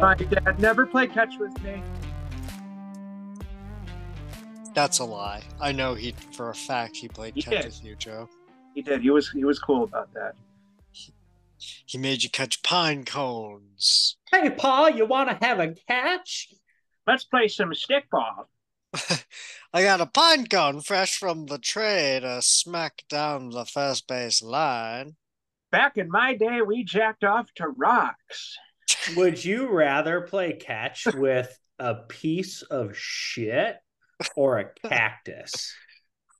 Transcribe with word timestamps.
My 0.00 0.14
dad 0.14 0.58
never 0.58 0.86
played 0.86 1.12
catch 1.12 1.38
with 1.38 1.62
me. 1.62 1.82
That's 4.74 4.98
a 5.00 5.04
lie. 5.04 5.42
I 5.60 5.72
know 5.72 5.94
he, 5.94 6.14
for 6.32 6.50
a 6.50 6.54
fact, 6.54 6.96
he 6.96 7.08
played 7.08 7.34
He 7.34 7.42
catch 7.42 7.62
did. 7.62 7.64
with 7.64 7.84
you, 7.84 7.96
Joe. 7.96 8.28
He 8.74 8.82
did. 8.82 9.02
He 9.02 9.10
was 9.10 9.30
he 9.30 9.44
was 9.44 9.58
cool 9.58 9.84
about 9.84 10.12
that. 10.14 10.34
He 11.58 11.98
made 11.98 12.22
you 12.22 12.30
catch 12.30 12.62
pine 12.62 13.04
cones. 13.04 14.16
Hey, 14.30 14.50
Paul, 14.50 14.90
you 14.90 15.06
want 15.06 15.28
to 15.30 15.44
have 15.44 15.58
a 15.58 15.74
catch? 15.88 16.48
Let's 17.06 17.24
play 17.24 17.48
some 17.48 17.72
stickball. 17.72 18.46
I 19.72 19.82
got 19.82 20.00
a 20.00 20.06
pine 20.06 20.46
cone 20.46 20.80
fresh 20.80 21.18
from 21.18 21.44
the 21.44 21.58
tray 21.58 22.20
to 22.22 22.40
smack 22.40 23.04
down 23.10 23.50
the 23.50 23.66
first 23.66 24.08
base 24.08 24.40
line. 24.40 25.16
Back 25.70 25.98
in 25.98 26.10
my 26.10 26.34
day, 26.34 26.62
we 26.62 26.84
jacked 26.84 27.22
off 27.22 27.52
to 27.56 27.68
rocks. 27.68 28.56
Would 29.14 29.44
you 29.44 29.68
rather 29.68 30.22
play 30.22 30.54
catch 30.54 31.04
with 31.04 31.54
a 31.78 31.96
piece 31.96 32.62
of 32.62 32.96
shit 32.96 33.76
or 34.36 34.58
a 34.58 34.70
cactus? 34.88 35.74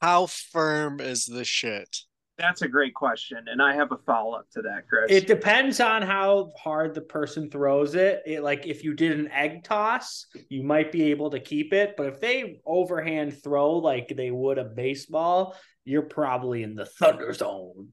How 0.01 0.25
firm 0.25 0.99
is 0.99 1.27
the 1.27 1.45
shit? 1.45 1.99
That's 2.39 2.63
a 2.63 2.69
great 2.69 2.95
question, 2.95 3.47
and 3.49 3.61
I 3.61 3.75
have 3.75 3.91
a 3.91 3.97
follow 3.97 4.35
up 4.35 4.49
to 4.53 4.63
that, 4.63 4.89
Chris. 4.89 5.07
It 5.11 5.27
depends 5.27 5.81
on 5.81 6.03
how 6.03 6.53
hard 6.57 6.95
the 6.95 7.01
person 7.01 7.51
throws 7.51 7.97
it. 7.97 8.23
it. 8.27 8.45
Like 8.45 8.65
if 8.65 8.85
you 8.85 8.95
did 8.95 9.19
an 9.19 9.29
egg 9.33 9.65
toss, 9.65 10.27
you 10.49 10.63
might 10.63 10.93
be 10.93 11.11
able 11.11 11.31
to 11.31 11.41
keep 11.41 11.73
it. 11.73 11.95
But 11.97 12.07
if 12.07 12.21
they 12.21 12.61
overhand 12.65 13.43
throw 13.43 13.79
like 13.79 14.15
they 14.17 14.31
would 14.31 14.59
a 14.59 14.65
baseball, 14.65 15.57
you're 15.85 16.03
probably 16.03 16.63
in 16.63 16.77
the 16.77 16.87
thunder 16.87 17.33
zone. 17.33 17.89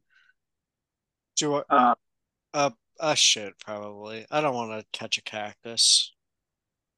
Do 1.37 1.55
a, 1.55 1.63
Uh, 1.67 1.95
a, 2.53 2.73
a 2.99 3.15
shit, 3.15 3.57
probably. 3.57 4.27
I 4.29 4.41
don't 4.41 4.53
want 4.53 4.79
to 4.79 4.85
catch 4.97 5.17
a 5.17 5.23
cactus. 5.23 6.13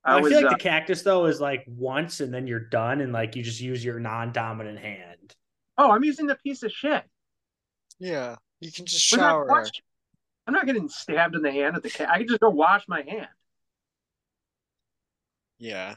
I, 0.04 0.18
I, 0.18 0.22
was 0.22 0.34
feel 0.34 0.42
like 0.42 0.52
uh, 0.52 0.58
the 0.58 0.62
cactus 0.64 1.02
though 1.02 1.26
is 1.28 1.40
like 1.40 1.64
once 1.66 2.20
and 2.20 2.34
then 2.34 2.46
you're 2.46 2.68
done, 2.68 3.00
and 3.00 3.14
like 3.14 3.38
you 3.38 3.44
just 3.44 3.62
use 3.62 3.86
your 3.86 4.02
non-dominant 4.02 4.80
hand. 4.80 5.34
oh, 5.78 5.92
I'm 5.92 6.04
using 6.04 6.28
the 6.28 6.36
piece 6.36 6.64
of 6.64 6.74
shit. 6.74 7.04
Yeah, 8.00 8.36
you 8.60 8.72
can 8.72 8.86
just 8.86 9.12
We're 9.12 9.18
not 9.20 9.30
shower. 9.32 9.46
wash- 9.48 9.70
I'm 10.46 10.54
not 10.54 10.66
getting 10.66 10.88
stabbed 10.88 11.36
in 11.36 11.42
the 11.42 11.52
hand 11.52 11.76
at 11.76 11.84
the 11.84 11.90
cat. 11.90 12.10
I 12.10 12.20
can 12.20 12.28
just 12.28 12.40
go 12.40 12.50
wash 12.50 12.88
my 12.88 13.02
hand. 13.02 13.28
Yeah. 15.60 15.96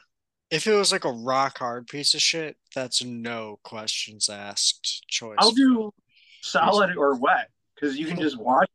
If 0.51 0.67
it 0.67 0.75
was 0.75 0.91
like 0.91 1.05
a 1.05 1.13
rock 1.13 1.59
hard 1.59 1.87
piece 1.87 2.15
of 2.15 2.21
shit, 2.21 2.57
that's 2.75 3.05
no 3.05 3.61
questions 3.63 4.29
asked 4.29 5.05
choice. 5.07 5.37
I'll 5.39 5.53
do 5.53 5.93
solid 6.43 6.97
or 6.97 7.15
wet 7.17 7.51
because 7.75 7.97
you 7.97 8.07
can 8.07 8.19
just 8.21 8.37
wash. 8.41 8.67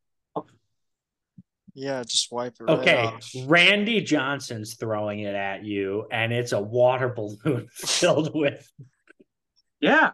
Yeah, 1.78 2.04
just 2.04 2.32
wipe 2.32 2.54
it 2.62 2.64
right 2.64 2.80
Okay, 2.80 3.04
off. 3.04 3.30
Randy 3.48 4.00
Johnson's 4.00 4.76
throwing 4.76 5.20
it 5.20 5.36
at 5.36 5.66
you, 5.66 6.08
and 6.10 6.32
it's 6.32 6.54
a 6.54 6.62
water 6.62 7.10
balloon 7.16 7.68
filled 7.74 8.34
with 8.34 8.72
Yeah, 9.82 10.12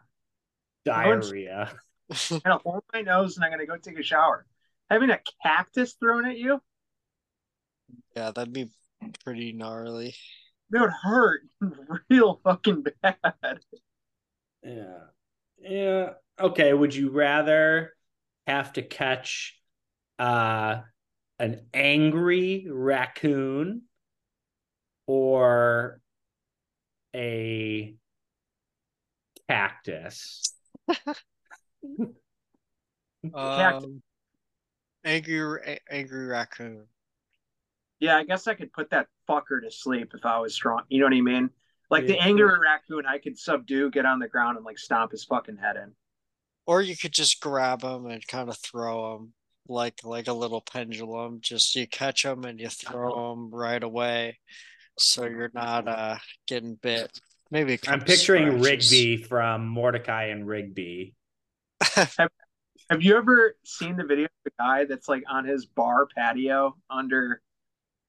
diarrhea. 0.85 1.71
I'm 2.11 2.41
gonna 2.43 2.59
hold 2.63 2.83
my 2.93 3.01
nose 3.01 3.35
and 3.37 3.45
I'm 3.45 3.51
gonna 3.51 3.65
go 3.65 3.77
take 3.77 3.99
a 3.99 4.03
shower. 4.03 4.45
Having 4.89 5.11
a 5.11 5.19
cactus 5.43 5.93
thrown 5.93 6.25
at 6.25 6.37
you, 6.37 6.61
Yeah, 8.15 8.31
that'd 8.31 8.53
be 8.53 8.69
pretty 9.23 9.53
gnarly. 9.53 10.15
that 10.69 10.81
would 10.81 10.91
hurt 10.91 11.41
real 12.09 12.39
fucking 12.43 12.85
bad. 13.01 13.59
Yeah. 14.63 14.99
Yeah. 15.59 16.13
Okay. 16.39 16.73
Would 16.73 16.95
you 16.95 17.11
rather 17.11 17.93
have 18.47 18.73
to 18.73 18.81
catch 18.81 19.59
uh 20.19 20.81
an 21.39 21.65
angry 21.73 22.67
raccoon 22.69 23.83
or 25.07 25.99
a 27.15 27.95
cactus? 29.49 30.53
Cactus. 33.33 33.83
Um, 33.83 34.01
angry, 35.05 35.61
a- 35.65 35.93
angry 35.93 36.25
raccoon. 36.27 36.85
Yeah, 37.99 38.17
I 38.17 38.23
guess 38.23 38.47
I 38.47 38.55
could 38.55 38.73
put 38.73 38.89
that 38.89 39.07
fucker 39.29 39.61
to 39.61 39.69
sleep 39.69 40.13
if 40.15 40.25
I 40.25 40.39
was 40.39 40.53
strong. 40.55 40.81
You 40.89 40.99
know 40.99 41.05
what 41.05 41.13
I 41.13 41.21
mean? 41.21 41.49
Like 41.91 42.07
the 42.07 42.15
Yeah. 42.15 42.25
angry 42.25 42.59
raccoon, 42.59 43.05
I 43.05 43.19
could 43.19 43.37
subdue, 43.37 43.91
get 43.91 44.05
on 44.05 44.19
the 44.19 44.27
ground, 44.27 44.57
and 44.57 44.65
like 44.65 44.79
stomp 44.79 45.11
his 45.11 45.23
fucking 45.25 45.57
head 45.57 45.75
in. 45.75 45.93
Or 46.65 46.81
you 46.81 46.95
could 46.97 47.11
just 47.11 47.39
grab 47.41 47.83
him 47.83 48.05
and 48.07 48.25
kind 48.27 48.49
of 48.49 48.57
throw 48.57 49.17
him 49.17 49.33
like 49.67 50.03
like 50.03 50.27
a 50.27 50.33
little 50.33 50.61
pendulum. 50.61 51.41
Just 51.41 51.75
you 51.75 51.87
catch 51.87 52.25
him 52.25 52.43
and 52.45 52.59
you 52.59 52.69
throw 52.69 53.33
him 53.33 53.51
right 53.51 53.83
away, 53.83 54.39
so 54.97 55.25
you're 55.25 55.51
not 55.53 55.87
uh 55.87 56.17
getting 56.47 56.75
bit. 56.75 57.19
Maybe 57.51 57.77
I'm 57.87 58.01
picturing 58.01 58.47
scratches. 58.61 58.91
Rigby 58.91 59.17
from 59.23 59.67
Mordecai 59.67 60.25
and 60.27 60.47
Rigby. 60.47 61.13
Have 62.89 63.01
you 63.01 63.15
ever 63.15 63.55
seen 63.63 63.95
the 63.95 64.03
video 64.03 64.25
of 64.25 64.31
the 64.43 64.51
guy 64.59 64.85
that's 64.85 65.07
like 65.07 65.23
on 65.29 65.45
his 65.45 65.65
bar 65.65 66.07
patio 66.15 66.75
under 66.89 67.41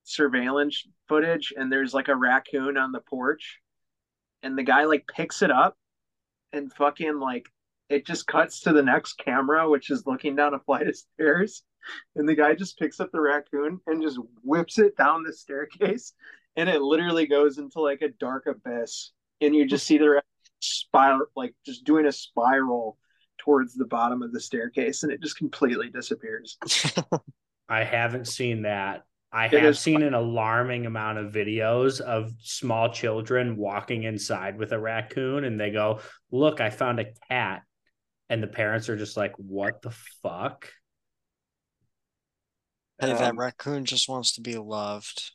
surveillance 0.05 0.87
footage 1.09 1.53
and 1.56 1.71
there's 1.71 1.94
like 1.94 2.09
a 2.09 2.16
raccoon 2.16 2.77
on 2.77 2.93
the 2.93 3.00
porch? 3.00 3.61
And 4.43 4.59
the 4.59 4.62
guy 4.62 4.84
like 4.84 5.06
picks 5.06 5.43
it 5.43 5.50
up 5.50 5.77
and 6.53 6.72
fucking 6.72 7.19
like 7.19 7.47
it 7.88 8.06
just 8.06 8.27
cuts 8.27 8.61
to 8.61 8.72
the 8.72 8.82
next 8.82 9.15
camera 9.15 9.69
which 9.69 9.91
is 9.91 10.06
looking 10.06 10.37
down 10.37 10.55
a 10.55 10.59
flight 10.61 10.88
of 10.88 10.97
stairs. 10.97 11.62
And 12.15 12.28
the 12.28 12.34
guy 12.34 12.55
just 12.55 12.78
picks 12.78 13.00
up 13.00 13.11
the 13.12 13.21
raccoon 13.21 13.81
and 13.87 14.03
just 14.03 14.19
whips 14.44 14.78
it 14.78 14.97
down 14.97 15.22
the 15.22 15.32
staircase. 15.32 16.12
And 16.56 16.69
it 16.69 16.82
literally 16.82 17.27
goes 17.27 17.59
into 17.59 17.81
like 17.81 18.03
a 18.03 18.09
dark 18.09 18.47
abyss. 18.47 19.12
And 19.41 19.55
you 19.55 19.66
just 19.66 19.87
see 19.87 19.99
the 19.99 20.11
raccoon 20.11 20.22
spiral 20.61 21.27
like 21.34 21.55
just 21.65 21.84
doing 21.84 22.06
a 22.06 22.12
spiral 22.12 22.99
towards 23.42 23.75
the 23.75 23.86
bottom 23.86 24.22
of 24.22 24.32
the 24.32 24.41
staircase 24.41 25.03
and 25.03 25.12
it 25.12 25.20
just 25.22 25.36
completely 25.36 25.91
disappears. 25.91 26.58
I 27.69 27.84
haven't 27.84 28.26
seen 28.28 28.62
that. 28.62 29.04
I 29.32 29.48
It 29.50 29.62
have 29.62 29.64
is 29.64 29.78
seen 29.78 30.03
an 30.03 30.14
alarming 30.14 30.84
amount 30.86 31.19
of 31.19 31.32
videos 31.32 32.00
of 32.00 32.32
small 32.42 32.92
children 32.92 33.56
walking 33.56 34.02
inside 34.04 34.58
with 34.58 34.72
a 34.72 34.78
raccoon 34.78 35.44
and 35.44 35.58
they 35.58 35.70
go, 35.70 36.00
Look, 36.31 36.60
I 36.60 36.70
found 36.70 37.00
a 37.00 37.12
cat. 37.28 37.62
And 38.28 38.42
the 38.42 38.47
parents 38.48 38.88
are 38.88 38.97
just 38.97 39.16
like, 39.16 39.32
What 39.38 39.82
the 39.82 39.92
fuck? 40.22 40.69
Hey, 43.00 43.12
that 43.12 43.34
Um, 43.34 43.36
raccoon 43.36 43.84
just 43.84 44.08
wants 44.08 44.32
to 44.32 44.41
be 44.41 44.56
loved. 44.56 45.32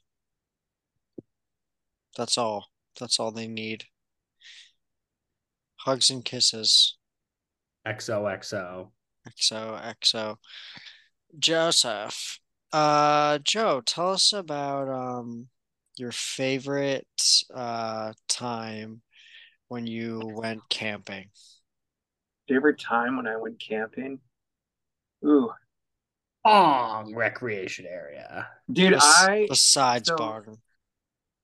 That's 2.17 2.37
all. 2.37 2.67
That's 2.99 3.17
all 3.17 3.31
they 3.31 3.47
need. 3.47 3.85
Hugs 5.77 6.09
and 6.11 6.25
kisses. 6.25 6.96
XOXO. 7.87 8.89
XO, 9.29 9.95
XO. 10.03 10.35
Joseph. 11.39 12.39
Uh, 12.73 13.39
Joe, 13.43 13.81
tell 13.85 14.11
us 14.11 14.33
about 14.33 14.89
um 14.89 15.47
your 15.97 16.11
favorite 16.11 17.07
uh 17.53 18.13
time 18.27 19.01
when 19.69 19.87
you 19.87 20.21
went 20.23 20.61
camping. 20.69 21.29
Favorite 22.47 22.79
time 22.79 23.17
when 23.17 23.27
I 23.27 23.35
went 23.37 23.59
camping? 23.59 24.19
Ooh, 25.25 25.51
Ong 26.45 27.13
recreation 27.15 27.85
area. 27.85 28.47
dude, 28.71 28.93
Bes- 28.93 29.03
I 29.03 29.47
besides 29.49 30.09
so- 30.09 30.15
Barton. 30.17 30.57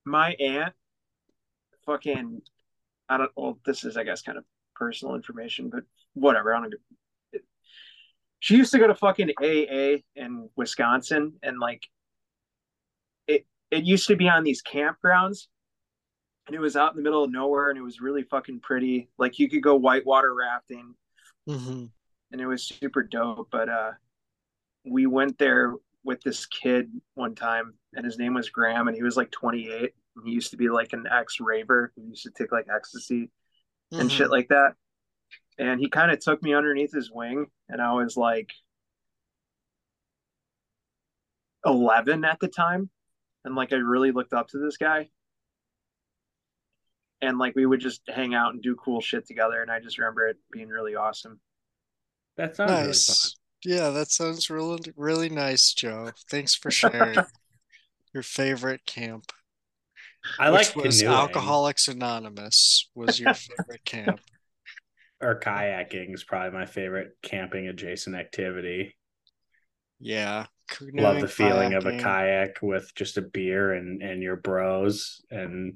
my 0.06 0.34
aunt 0.40 0.74
fucking 1.86 2.42
I 3.10 3.18
don't 3.18 3.32
well, 3.36 3.60
this 3.66 3.84
is 3.84 3.98
I 3.98 4.04
guess 4.04 4.22
kind 4.22 4.38
of 4.38 4.46
personal 4.76 5.16
information, 5.16 5.70
but 5.70 5.84
whatever. 6.14 6.54
I 6.54 6.62
don't 6.62 6.74
she 8.40 8.58
used 8.58 8.74
to 8.74 8.80
go 8.80 8.88
to 8.88 8.96
fucking 8.96 9.32
AA 9.42 10.02
in 10.16 10.50
Wisconsin 10.58 11.34
and 11.42 11.60
like 11.60 11.84
it 13.26 13.46
it 13.72 13.86
used 13.86 14.08
to 14.08 14.18
be 14.18 14.28
on 14.28 14.44
these 14.44 14.62
campgrounds 14.62 15.48
and 16.48 16.56
it 16.56 16.60
was 16.60 16.76
out 16.76 16.92
in 16.92 16.98
the 16.98 17.04
middle 17.04 17.24
of 17.24 17.32
nowhere 17.32 17.70
and 17.70 17.80
it 17.80 17.84
was 17.84 18.02
really 18.02 18.24
fucking 18.24 18.60
pretty. 18.60 19.08
Like 19.18 19.40
you 19.40 19.50
could 19.50 19.64
go 19.64 19.76
whitewater 19.76 20.34
rafting 20.34 20.94
hmm 21.48 21.86
and 22.34 22.42
it 22.42 22.48
was 22.48 22.64
super 22.64 23.04
dope. 23.04 23.48
But 23.50 23.70
uh, 23.70 23.92
we 24.84 25.06
went 25.06 25.38
there 25.38 25.76
with 26.04 26.22
this 26.22 26.46
kid 26.48 26.92
one 27.14 27.36
time, 27.36 27.76
and 27.94 28.04
his 28.04 28.18
name 28.18 28.34
was 28.34 28.50
Graham, 28.50 28.90
and 28.90 28.98
he 28.98 29.04
was 29.04 29.16
like 29.16 29.32
28. 29.32 29.94
He 30.26 30.32
used 30.32 30.52
to 30.52 30.58
be 30.58 30.70
like 30.70 30.92
an 30.92 31.06
ex 31.10 31.40
raver 31.40 31.94
who 31.96 32.10
used 32.10 32.24
to 32.24 32.32
take 32.32 32.52
like 32.52 32.68
ecstasy 32.74 33.32
and 33.92 34.12
shit 34.12 34.30
like 34.30 34.50
that. 34.50 34.74
And 35.60 35.80
he 35.80 35.90
kind 35.90 36.12
of 36.12 36.20
took 36.20 36.42
me 36.42 36.54
underneath 36.54 36.94
his 36.94 37.12
wing, 37.12 37.48
and 37.70 37.82
I 37.82 37.94
was 37.94 38.18
like 38.18 38.52
11 41.66 42.26
at 42.26 42.40
the 42.40 42.48
time, 42.48 42.90
and 43.46 43.56
like 43.56 43.74
I 43.74 43.78
really 43.78 44.12
looked 44.12 44.34
up 44.34 44.50
to 44.50 44.58
this 44.60 44.78
guy. 44.78 45.10
and 47.24 47.38
like 47.38 47.56
we 47.56 47.66
would 47.66 47.80
just 47.80 48.02
hang 48.08 48.34
out 48.36 48.54
and 48.54 48.62
do 48.62 48.76
cool 48.76 49.02
shit 49.02 49.26
together. 49.26 49.62
And 49.62 49.72
I 49.72 49.80
just 49.80 49.98
remember 49.98 50.28
it 50.28 50.38
being 50.52 50.68
really 50.68 50.96
awesome. 50.96 51.40
That 52.38 52.56
sounds 52.56 52.72
really 52.72 52.88
Nice. 52.88 53.36
Yeah, 53.66 53.90
that 53.92 54.12
sounds 54.12 54.50
really 54.50 54.92
really 54.98 55.30
nice, 55.30 55.74
Joe. 55.74 56.12
Thanks 56.30 56.54
for 56.54 56.70
sharing 56.70 57.24
your 58.14 58.24
favorite 58.24 58.86
camp. 58.86 59.32
fun. 60.38 60.48
I 60.48 60.52
which 60.52 60.76
like 60.76 60.86
was 60.86 61.00
canoeing 61.00 61.18
Alcoholics 61.18 61.88
Anonymous 61.88 62.90
was 62.94 63.20
your 63.20 63.34
favorite 63.34 63.86
camp. 63.86 64.20
Or 65.24 65.40
kayaking 65.40 66.14
is 66.14 66.24
probably 66.24 66.52
my 66.58 66.66
favorite 66.66 67.12
camping 67.22 67.68
adjacent 67.68 68.16
activity. 68.16 68.96
Yeah. 70.00 70.46
Love 70.94 71.22
the 71.22 71.28
feeling 71.28 71.74
of 71.74 71.86
a 71.86 71.98
kayak 71.98 72.62
with 72.62 72.94
just 72.96 73.18
a 73.18 73.22
beer 73.22 73.74
and 73.74 74.02
and 74.02 74.22
your 74.22 74.36
bros 74.36 75.22
and 75.32 75.76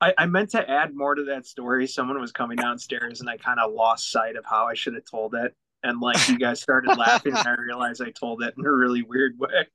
I, 0.00 0.14
I 0.16 0.26
meant 0.26 0.50
to 0.50 0.70
add 0.70 0.94
more 0.94 1.14
to 1.14 1.24
that 1.24 1.46
story. 1.46 1.86
Someone 1.86 2.18
was 2.20 2.32
coming 2.32 2.56
downstairs 2.56 3.20
and 3.20 3.28
I 3.28 3.36
kind 3.36 3.60
of 3.60 3.72
lost 3.72 4.10
sight 4.10 4.36
of 4.36 4.44
how 4.46 4.66
I 4.66 4.74
should 4.74 4.94
have 4.94 5.04
told 5.04 5.34
it. 5.34 5.54
And 5.82 6.00
like 6.00 6.28
you 6.28 6.38
guys 6.38 6.60
started 6.62 6.96
laughing 6.96 7.34
and 7.36 7.46
I 7.46 7.54
realized 7.58 8.00
I 8.02 8.10
told 8.10 8.42
it 8.42 8.54
in 8.56 8.64
a 8.64 8.72
really 8.72 9.02
weird 9.02 9.38
way. 9.38 9.66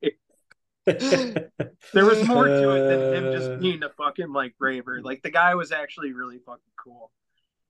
There 1.92 2.04
was 2.04 2.26
more 2.28 2.46
to 2.46 2.70
it 2.70 2.88
than 2.88 3.14
him 3.14 3.28
Uh. 3.28 3.32
just 3.36 3.60
being 3.60 3.82
a 3.82 3.88
fucking 3.88 4.32
like 4.32 4.54
raver. 4.60 5.00
Like 5.02 5.22
the 5.22 5.30
guy 5.30 5.54
was 5.56 5.72
actually 5.72 6.12
really 6.12 6.38
fucking 6.38 6.60
cool. 6.82 7.10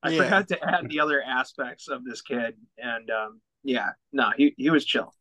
I 0.03 0.11
Yeah. 0.11 0.23
forgot 0.25 0.49
to 0.49 0.63
add 0.65 0.89
the 0.89 1.01
other 1.01 1.23
aspects 1.23 1.89
of 1.89 2.05
this 2.05 2.23
kid. 2.23 2.55
And 2.79 3.11
um 3.11 3.41
yeah, 3.65 3.91
no, 4.13 4.31
he, 4.37 4.55
he 4.57 4.71
was 4.71 4.85
chill. 4.85 5.13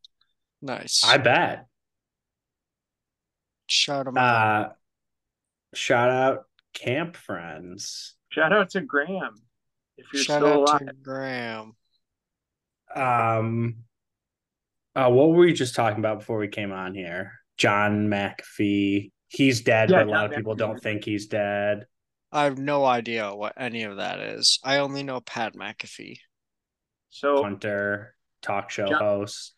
Nice. 0.62 1.02
I 1.04 1.18
bet. 1.18 1.66
Shout 3.68 4.08
him 4.08 4.18
out. 4.18 4.66
Uh 4.66 4.74
shout 5.74 6.10
out 6.12 6.44
camp 6.74 7.16
friends. 7.16 8.16
Shout 8.30 8.54
out 8.54 8.70
to 8.72 8.82
Graham. 8.82 9.36
If 9.98 10.08
you're 10.14 10.24
Shout 10.24 10.42
still 10.42 10.48
out 10.54 10.82
alive. 10.82 10.86
to 10.88 10.94
Graham. 10.94 11.74
Um 12.96 13.76
uh, 14.96 15.10
what 15.10 15.30
were 15.30 15.36
we 15.40 15.52
just 15.52 15.76
talking 15.76 16.00
about 16.00 16.20
before 16.20 16.38
we 16.38 16.48
came 16.48 16.72
on 16.72 16.94
here? 16.94 17.34
John 17.58 18.08
McAfee. 18.08 19.12
He's 19.28 19.62
dead, 19.62 19.90
Yeah, 19.90 20.04
but 20.04 20.08
a 20.08 20.12
lot 20.12 20.26
of 20.26 20.32
people 20.32 20.54
McAfee. 20.56 20.60
don't 20.60 20.80
think 20.82 21.04
he's 21.04 21.28
dead. 21.28 21.86
I 22.36 22.44
have 22.44 22.58
no 22.58 22.84
idea 22.84 23.34
what 23.34 23.54
any 23.56 23.84
of 23.84 23.96
that 23.98 24.20
is. 24.20 24.60
I 24.62 24.80
only 24.80 25.04
know 25.04 25.22
Pat 25.22 25.56
McAfee. 25.56 26.18
So 27.10 27.42
Hunter, 27.42 28.14
talk 28.42 28.70
show 28.70 28.88
John- 28.88 29.02
host. 29.02 29.54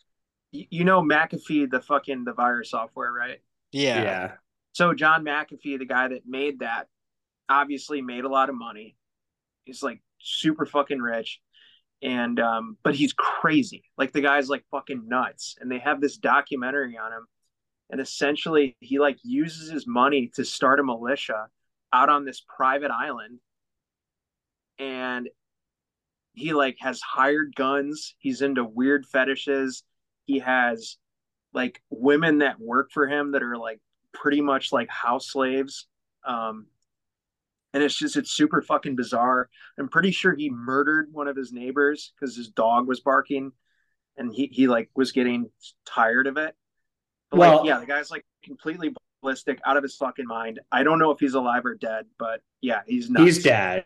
you 0.51 0.83
know 0.83 1.01
McAfee, 1.01 1.71
the 1.71 1.81
fucking 1.81 2.24
the 2.24 2.33
virus 2.33 2.69
software, 2.69 3.12
right? 3.12 3.39
Yeah. 3.71 4.03
yeah. 4.03 4.31
So 4.74 4.94
John 4.94 5.25
McAfee, 5.25 5.79
the 5.79 5.85
guy 5.85 6.09
that 6.09 6.27
made 6.27 6.59
that, 6.59 6.88
obviously 7.50 8.03
made 8.03 8.25
a 8.25 8.29
lot 8.29 8.50
of 8.50 8.56
money. 8.56 8.95
He's 9.65 9.81
like 9.81 10.01
super 10.19 10.68
fucking 10.68 11.00
rich. 11.00 11.41
And 12.03 12.39
um, 12.39 12.77
but 12.83 12.94
he's 12.94 13.13
crazy. 13.13 13.85
Like 13.97 14.13
the 14.13 14.21
guy's 14.21 14.50
like 14.50 14.63
fucking 14.69 15.07
nuts. 15.07 15.56
And 15.59 15.71
they 15.71 15.79
have 15.79 16.00
this 16.00 16.18
documentary 16.18 16.95
on 16.95 17.12
him. 17.12 17.25
And 17.89 18.00
essentially 18.00 18.77
he 18.81 19.00
like 19.00 19.18
uses 19.24 19.71
his 19.71 19.88
money 19.88 20.29
to 20.35 20.45
start 20.45 20.79
a 20.79 20.83
militia 20.83 21.47
out 21.94 22.10
on 22.10 22.25
this 22.25 22.44
private 22.56 22.92
island. 22.92 23.39
And 24.80 25.30
he 26.34 26.54
like 26.54 26.78
has 26.80 27.01
hired 27.01 27.56
guns. 27.56 28.16
He's 28.19 28.42
into 28.42 28.63
weird 28.63 29.06
fetishes. 29.06 29.84
He 30.25 30.39
has 30.39 30.98
like 31.54 31.81
women 31.89 32.39
that 32.39 32.60
work 32.60 32.92
for 32.92 33.07
him 33.07 33.31
that 33.31 33.42
are 33.42 33.57
like 33.57 33.80
pretty 34.13 34.42
much 34.42 34.72
like 34.72 34.89
house 34.89 35.31
slaves. 35.31 35.88
Um, 36.25 36.68
and 37.74 37.84
it's 37.84 37.95
just 37.98 38.18
it's 38.18 38.31
super 38.31 38.62
fucking 38.62 38.95
bizarre. 38.95 39.50
I'm 39.80 39.89
pretty 39.89 40.12
sure 40.12 40.36
he 40.36 40.50
murdered 40.50 41.10
one 41.12 41.28
of 41.28 41.36
his 41.36 41.51
neighbors 41.51 42.13
because 42.19 42.36
his 42.36 42.50
dog 42.50 42.88
was 42.88 43.01
barking, 43.01 43.51
and 44.18 44.34
he 44.34 44.48
he 44.51 44.68
like 44.68 44.89
was 44.95 45.12
getting 45.12 45.50
tired 45.86 46.28
of 46.28 46.38
it. 46.38 46.56
But 47.30 47.39
Well- 47.39 47.57
like, 47.57 47.68
yeah, 47.68 47.80
the 47.80 47.86
guy's 47.86 48.10
like 48.12 48.25
completely 48.44 48.94
ballistic, 49.21 49.59
out 49.65 49.77
of 49.77 49.83
his 49.83 49.95
fucking 49.95 50.27
mind. 50.27 50.59
I 50.71 50.83
don't 50.83 50.99
know 50.99 51.11
if 51.11 51.19
he's 51.19 51.33
alive 51.33 51.65
or 51.65 51.75
dead, 51.75 52.05
but 52.17 52.41
yeah, 52.61 52.81
he's 52.85 53.09
nuts. 53.09 53.25
He's 53.25 53.43
dead. 53.43 53.85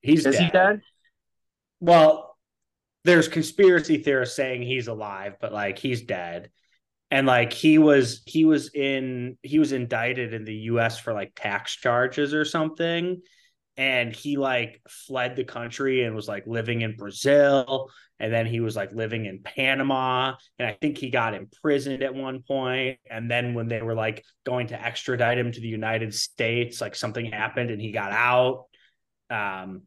He's 0.00 0.26
Is 0.26 0.36
dead. 0.36 0.44
he 0.44 0.50
dead? 0.50 0.80
Well, 1.80 2.36
there's 3.04 3.28
conspiracy 3.28 3.98
theorists 3.98 4.36
saying 4.36 4.62
he's 4.62 4.88
alive, 4.88 5.36
but 5.40 5.52
like 5.52 5.78
he's 5.78 6.02
dead. 6.02 6.50
And 7.10 7.26
like 7.26 7.52
he 7.52 7.78
was 7.78 8.22
he 8.26 8.44
was 8.44 8.74
in 8.74 9.36
he 9.42 9.58
was 9.58 9.72
indicted 9.72 10.32
in 10.32 10.44
the 10.44 10.54
US 10.54 10.98
for 10.98 11.12
like 11.12 11.32
tax 11.36 11.76
charges 11.76 12.32
or 12.32 12.44
something. 12.44 13.20
And 13.76 14.14
he 14.14 14.36
like 14.36 14.82
fled 14.88 15.34
the 15.34 15.44
country 15.44 16.04
and 16.04 16.14
was 16.14 16.28
like 16.28 16.46
living 16.46 16.82
in 16.82 16.96
Brazil. 16.96 17.90
And 18.20 18.32
then 18.32 18.46
he 18.46 18.60
was 18.60 18.76
like 18.76 18.92
living 18.92 19.24
in 19.24 19.40
Panama. 19.42 20.34
And 20.58 20.68
I 20.68 20.76
think 20.80 20.98
he 20.98 21.10
got 21.10 21.34
imprisoned 21.34 22.02
at 22.02 22.14
one 22.14 22.42
point. 22.42 22.98
And 23.10 23.30
then 23.30 23.54
when 23.54 23.68
they 23.68 23.82
were 23.82 23.94
like 23.94 24.24
going 24.44 24.68
to 24.68 24.80
extradite 24.80 25.38
him 25.38 25.50
to 25.50 25.60
the 25.60 25.68
United 25.68 26.14
States, 26.14 26.80
like 26.80 26.94
something 26.94 27.26
happened 27.26 27.70
and 27.70 27.80
he 27.80 27.90
got 27.92 28.12
out. 28.12 28.66
Um, 29.30 29.82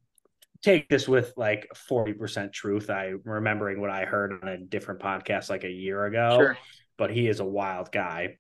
take 0.64 0.90
this 0.90 1.08
with 1.08 1.32
like 1.38 1.68
40% 1.90 2.52
truth. 2.52 2.90
I 2.90 3.14
remembering 3.24 3.80
what 3.80 3.92
I 3.92 4.06
heard 4.06 4.34
on 4.42 4.48
a 4.50 4.58
different 4.58 5.00
podcast 5.00 5.50
like 5.50 5.64
a 5.64 5.70
year 5.70 6.06
ago, 6.06 6.38
Sure. 6.40 6.58
but 6.98 7.12
he 7.12 7.28
is 7.28 7.40
a 7.40 7.46
wild 7.46 7.92
guy. 7.92 8.38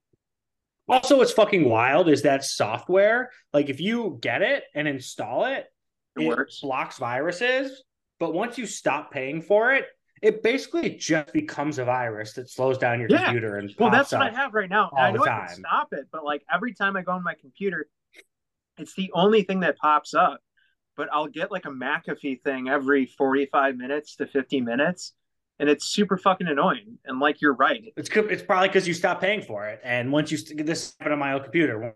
Also, 0.87 1.17
what's 1.17 1.31
fucking 1.31 1.67
wild 1.67 2.09
is 2.09 2.21
that 2.23 2.43
software, 2.43 3.31
like 3.53 3.69
if 3.69 3.79
you 3.79 4.19
get 4.21 4.41
it 4.41 4.63
and 4.75 4.87
install 4.87 5.45
it, 5.45 5.65
It 6.15 6.21
it 6.21 6.27
works. 6.27 6.59
blocks 6.61 6.97
viruses, 6.97 7.83
but 8.19 8.33
once 8.33 8.57
you 8.57 8.65
stop 8.67 9.11
paying 9.11 9.41
for 9.41 9.73
it, 9.73 9.85
it 10.21 10.43
basically 10.43 10.91
just 10.91 11.33
becomes 11.33 11.79
a 11.79 11.85
virus 11.85 12.33
that 12.33 12.49
slows 12.49 12.77
down 12.77 12.99
your 12.99 13.09
Yeah. 13.09 13.25
computer 13.25 13.57
and 13.57 13.73
Well, 13.79 13.89
that's 13.89 14.11
what 14.11 14.21
I 14.21 14.29
have 14.29 14.53
right 14.53 14.69
now. 14.69 14.89
All 14.91 15.05
I 15.05 15.11
know 15.11 15.23
the 15.23 15.31
I 15.31 15.47
can 15.47 15.49
stop 15.49 15.91
it, 15.91 16.07
but 16.11 16.23
like 16.23 16.43
every 16.53 16.73
time 16.73 16.95
I 16.95 17.01
go 17.01 17.11
on 17.13 17.23
my 17.23 17.33
computer, 17.33 17.87
it's 18.77 18.93
the 18.95 19.11
only 19.13 19.43
thing 19.43 19.61
that 19.61 19.77
pops 19.77 20.13
up. 20.13 20.39
But 20.95 21.09
I'll 21.11 21.27
get 21.27 21.51
like 21.51 21.65
a 21.65 21.69
McAfee 21.69 22.41
thing 22.43 22.69
every 22.69 23.05
45 23.05 23.75
minutes 23.75 24.15
to 24.17 24.27
50 24.27 24.61
minutes, 24.61 25.13
and 25.59 25.69
it's 25.69 25.85
super 25.85 26.17
fucking 26.17 26.47
annoying. 26.47 26.97
And 27.05 27.19
like 27.19 27.41
you're 27.41 27.53
right, 27.53 27.83
It's 27.97 28.09
it's 28.09 28.43
probably 28.43 28.67
because 28.69 28.87
you 28.87 28.93
stop 28.93 29.21
paying 29.21 29.41
for 29.41 29.67
it, 29.67 29.79
and 29.83 30.11
once 30.11 30.31
you 30.31 30.37
st- 30.37 30.65
this 30.65 30.93
happened 30.99 31.13
on 31.13 31.19
my 31.19 31.33
old 31.33 31.43
computer, 31.43 31.79
once 31.79 31.95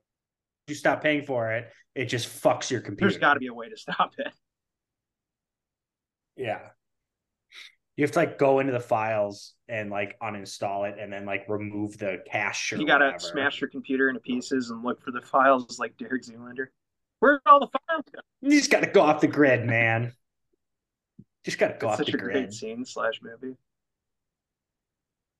you 0.67 0.75
stop 0.75 1.01
paying 1.01 1.23
for 1.23 1.51
it, 1.51 1.69
it 1.95 2.05
just 2.05 2.27
fucks 2.27 2.69
your 2.71 2.81
computer. 2.81 3.09
there's 3.09 3.19
got 3.19 3.33
to 3.33 3.39
be 3.39 3.47
a 3.47 3.53
way 3.53 3.69
to 3.69 3.77
stop 3.77 4.13
it. 4.17 4.31
Yeah. 6.35 6.59
You 7.97 8.03
have 8.03 8.11
to 8.11 8.19
like 8.19 8.39
go 8.39 8.59
into 8.59 8.71
the 8.71 8.79
files 8.79 9.55
and 9.67 9.89
like 9.89 10.17
uninstall 10.21 10.89
it 10.89 10.97
and 10.97 11.11
then 11.11 11.25
like 11.25 11.43
remove 11.49 11.97
the 11.97 12.23
cache. 12.31 12.71
You 12.71 12.87
gotta 12.87 13.05
whatever. 13.05 13.19
smash 13.19 13.59
your 13.59 13.69
computer 13.69 14.07
into 14.07 14.21
pieces 14.21 14.69
and 14.69 14.81
look 14.83 15.01
for 15.03 15.11
the 15.11 15.21
files 15.21 15.79
like 15.79 15.97
Derek 15.97 16.23
Zoolander. 16.23 16.67
Where 17.19 17.41
all 17.45 17.59
the 17.59 17.67
files 17.67 18.05
go? 18.13 18.21
You 18.41 18.51
just 18.57 18.71
gotta 18.71 18.87
go 18.87 19.01
off 19.01 19.19
the 19.19 19.27
grid, 19.27 19.65
man. 19.65 20.13
Just 21.45 21.57
gotta 21.57 21.77
go 21.79 21.87
It's 21.87 21.93
off 21.93 21.97
such 21.97 22.11
the 22.11 22.17
a 22.17 22.21
great 22.21 22.53
scene 22.53 22.85
slash 22.85 23.21
movie. 23.21 23.55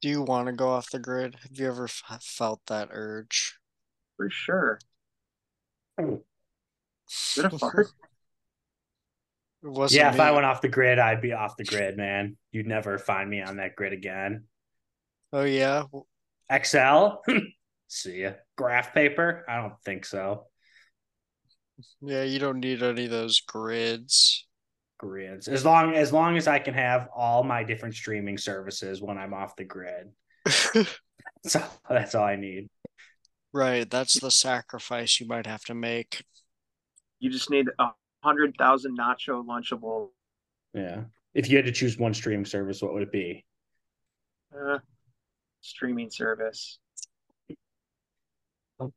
Do 0.01 0.07
you 0.09 0.21
want 0.21 0.47
to 0.47 0.53
go 0.53 0.69
off 0.69 0.89
the 0.91 0.99
grid? 0.99 1.35
Have 1.43 1.57
you 1.57 1.67
ever 1.67 1.85
f- 1.85 2.23
felt 2.23 2.61
that 2.67 2.89
urge? 2.91 3.57
For 4.17 4.29
sure. 4.29 4.79
Is 5.99 6.17
it 7.37 7.45
a 7.45 7.49
fart? 7.59 7.87
It 9.63 9.67
wasn't 9.67 9.99
Yeah, 9.99 10.13
if 10.13 10.19
I 10.19 10.31
went 10.31 10.45
off 10.45 10.61
the 10.61 10.69
grid, 10.69 10.99
I'd 10.99 11.21
be 11.21 11.33
off 11.33 11.57
the 11.57 11.65
grid, 11.65 11.97
man. 11.97 12.37
You'd 12.51 12.67
never 12.67 12.97
find 12.97 13.29
me 13.29 13.41
on 13.41 13.57
that 13.57 13.75
grid 13.75 13.91
again. 13.93 14.45
Oh 15.33 15.43
yeah. 15.43 15.81
W- 15.81 16.05
Excel? 16.49 17.21
See 17.87 18.21
ya. 18.21 18.33
Graph 18.55 18.93
paper? 18.93 19.43
I 19.49 19.57
don't 19.57 19.79
think 19.83 20.05
so. 20.05 20.45
Yeah, 22.01 22.23
you 22.23 22.39
don't 22.39 22.59
need 22.59 22.83
any 22.83 23.05
of 23.05 23.11
those 23.11 23.39
grids. 23.41 24.45
Grids. 24.99 25.47
As 25.47 25.65
long 25.65 25.95
as 25.95 26.13
long 26.13 26.37
as 26.37 26.47
I 26.47 26.59
can 26.59 26.75
have 26.75 27.07
all 27.15 27.43
my 27.43 27.63
different 27.63 27.95
streaming 27.95 28.37
services 28.37 29.01
when 29.01 29.17
I'm 29.17 29.33
off 29.33 29.55
the 29.55 29.63
grid. 29.65 30.11
So 31.45 31.63
that's 31.89 32.15
all 32.15 32.25
I 32.25 32.35
need. 32.35 32.67
Right, 33.53 33.89
that's 33.89 34.19
the 34.19 34.29
sacrifice 34.29 35.21
you 35.21 35.27
might 35.27 35.45
have 35.45 35.63
to 35.65 35.73
make. 35.73 36.21
You 37.19 37.29
just 37.29 37.49
need 37.49 37.67
a 37.79 37.91
hundred 38.21 38.55
thousand 38.57 38.97
nacho 38.97 39.45
lunchable 39.45 40.09
Yeah. 40.73 41.03
If 41.33 41.49
you 41.49 41.55
had 41.55 41.65
to 41.65 41.71
choose 41.71 41.97
one 41.97 42.13
streaming 42.13 42.45
service, 42.45 42.81
what 42.81 42.93
would 42.93 43.03
it 43.03 43.11
be? 43.11 43.45
uh, 44.53 44.79
streaming 45.61 46.09
service. 46.09 46.79
Uh, 48.81 48.87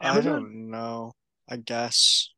I 0.00 0.20
don't 0.22 0.70
know. 0.70 1.12
I 1.48 1.56
guess. 1.58 2.30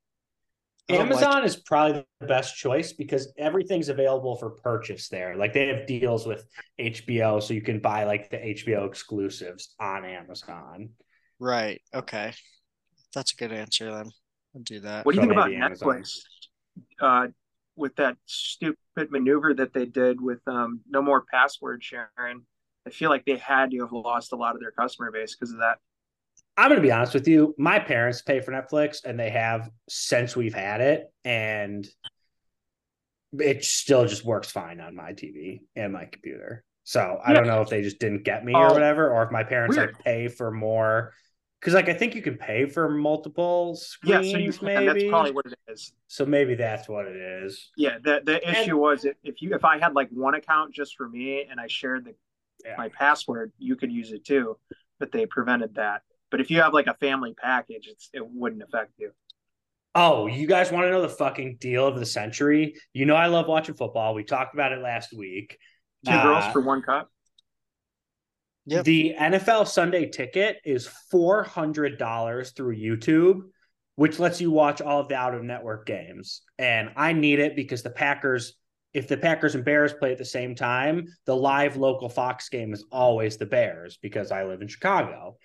I 0.89 0.93
like- 0.93 1.01
Amazon 1.03 1.45
is 1.45 1.57
probably 1.57 2.05
the 2.21 2.27
best 2.27 2.57
choice 2.57 2.93
because 2.93 3.33
everything's 3.39 3.89
available 3.89 4.37
for 4.37 4.51
purchase 4.51 5.09
there. 5.09 5.37
Like 5.37 5.53
they 5.53 5.67
have 5.69 5.87
deals 5.87 6.27
with 6.27 6.47
HBO, 6.79 7.43
so 7.43 7.55
you 7.55 7.63
can 7.63 7.81
buy 7.81 8.05
like 8.05 8.31
the 8.31 8.37
HBO 8.39 8.87
exclusives 8.87 9.75
on 9.81 10.05
Amazon. 10.05 10.91
Right. 11.41 11.83
Okay. 11.95 12.33
That's 13.15 13.33
a 13.33 13.37
good 13.37 13.53
answer 13.53 13.91
then. 13.91 14.11
I'll 14.55 14.63
do 14.63 14.81
that. 14.81 15.05
What 15.05 15.15
do 15.15 15.17
you 15.17 15.23
So 15.23 15.29
think 15.29 15.33
about 15.33 15.51
maybe 15.51 15.61
Amazon. 15.63 15.89
Netflix? 15.89 16.19
Uh, 17.01 17.27
with 17.75 17.97
that 17.97 18.17
stupid 18.27 19.11
maneuver 19.11 19.55
that 19.55 19.73
they 19.75 19.87
did 19.87 20.21
with 20.21 20.41
um, 20.47 20.81
no 20.89 21.03
more 21.03 21.25
password 21.31 21.83
sharing, 21.83 22.43
I 22.87 22.91
feel 22.91 23.11
like 23.11 23.25
they 23.25 23.37
had 23.37 23.71
to 23.73 23.79
have 23.81 23.93
lost 23.93 24.33
a 24.33 24.37
lot 24.37 24.55
of 24.55 24.61
their 24.61 24.71
customer 24.71 25.11
base 25.11 25.35
because 25.35 25.53
of 25.53 25.59
that. 25.59 25.79
I'm 26.57 26.71
gonna 26.71 26.81
be 26.81 26.93
honest 26.93 27.15
with 27.15 27.29
you. 27.29 27.55
My 27.59 27.79
parents 27.79 28.23
pay 28.23 28.41
for 28.41 28.53
Netflix, 28.53 29.05
and 29.05 29.19
they 29.21 29.31
have 29.31 29.71
since 29.89 30.35
we've 30.37 30.55
had 30.55 30.81
it, 30.81 31.13
and 31.25 31.87
it 33.39 33.65
still 33.65 34.07
just 34.07 34.25
works 34.25 34.51
fine 34.51 34.81
on 34.81 34.95
my 34.95 35.13
TV 35.13 35.61
and 35.75 35.93
my 35.93 36.07
computer. 36.07 36.65
So 36.85 37.21
I 37.25 37.33
don't 37.33 37.47
know 37.47 37.61
if 37.63 37.69
they 37.69 37.83
just 37.83 37.99
didn't 37.99 38.23
get 38.23 38.45
me 38.45 38.55
or 38.55 38.71
Oh, 38.71 38.73
whatever, 38.73 39.11
or 39.13 39.25
if 39.25 39.31
my 39.31 39.43
parents 39.45 39.77
weird. 39.77 39.95
like 39.95 40.05
pay 40.05 40.29
for 40.29 40.51
more. 40.51 41.13
Because 41.61 41.75
like 41.75 41.89
I 41.89 41.95
think 41.95 42.15
you 42.15 42.23
can 42.23 42.37
pay 42.37 42.67
for 42.67 42.89
multiple 42.89 43.75
screens, 43.75 44.27
Yeah, 44.33 44.51
so 44.53 44.65
maybe. 44.65 44.87
That's 44.87 45.05
probably 45.09 45.33
what 45.33 45.47
it 45.47 45.59
is. 45.69 45.93
So 46.07 46.25
maybe 46.25 46.55
that's 46.55 46.89
what 46.89 47.07
it 47.07 47.17
is. 47.17 47.71
Yeah, 47.77 47.99
the 48.03 48.21
the 48.25 48.43
And- 48.47 48.57
issue 48.57 48.77
was 48.79 49.05
if, 49.05 49.17
if 49.25 49.43
you 49.43 49.53
if 49.55 49.65
I 49.65 49.79
had 49.79 49.95
like 49.95 50.09
one 50.11 50.35
account 50.35 50.73
just 50.75 50.97
for 50.97 51.09
me 51.09 51.45
and 51.51 51.59
I 51.61 51.67
shared 51.67 52.05
the 52.05 52.15
Yeah. 52.65 52.77
my 52.79 52.89
password, 52.89 53.53
you 53.59 53.75
could 53.77 53.91
use 53.93 54.13
it 54.13 54.25
too, 54.25 54.57
but 55.01 55.11
they 55.13 55.27
prevented 55.27 55.75
that. 55.75 56.03
But 56.31 56.41
if 56.41 56.51
you 56.51 56.61
have 56.61 56.75
like 56.75 56.87
a 56.87 56.95
family 56.95 57.35
package, 57.41 57.87
it's 57.89 58.11
it 58.13 58.27
wouldn't 58.27 58.63
affect 58.63 58.93
you. 58.99 59.13
Oh, 59.95 60.27
you 60.27 60.47
guys 60.47 60.71
want 60.71 60.85
to 60.85 60.91
know 60.91 61.01
the 61.03 61.09
fucking 61.09 61.57
deal 61.59 61.87
of 61.87 61.99
the 61.99 62.05
century? 62.07 62.75
You 62.93 63.07
know 63.07 63.15
I 63.15 63.27
love 63.29 63.47
watching 63.47 63.75
football. 63.75 64.15
We 64.15 64.25
talked 64.25 64.55
about 64.55 64.73
it 64.73 64.81
last 64.81 65.13
week. 65.17 65.59
Two 66.05 66.13
Uh, 66.13 66.23
girls 66.23 66.53
for 66.53 66.61
one 66.61 66.83
cup. 66.83 67.11
Yep. 68.67 68.85
The 68.85 69.15
NFL 69.19 69.69
Sunday 69.69 70.09
ticket 70.11 70.59
is 70.65 70.89
four 71.11 71.45
hundred 71.45 71.99
dollars 71.99 72.51
through 72.51 72.77
YouTube, 72.77 73.43
which 73.95 74.19
lets 74.19 74.41
you 74.41 74.51
watch 74.51 74.81
all 74.83 75.01
of 75.01 75.09
the 75.09 75.15
out 75.15 75.35
of 75.35 75.43
network 75.45 75.87
games. 75.87 76.43
And 76.59 76.91
I 76.97 77.13
need 77.13 77.39
it 77.39 77.55
because 77.55 77.83
the 77.83 77.91
Packers, 77.91 78.55
if 78.93 79.07
the 79.07 79.17
Packers 79.17 79.55
and 79.55 79.65
Bears 79.65 79.95
play 79.95 80.11
at 80.11 80.19
the 80.19 80.25
same 80.25 80.57
time, 80.57 81.07
the 81.27 81.37
live 81.37 81.77
local 81.77 82.09
Fox 82.09 82.49
game 82.49 82.73
is 82.73 82.85
always 82.91 83.37
the 83.37 83.47
Bears 83.47 83.99
because 84.03 84.33
I 84.33 84.45
live 84.45 84.63
in 84.63 84.69
Chicago. 84.69 85.37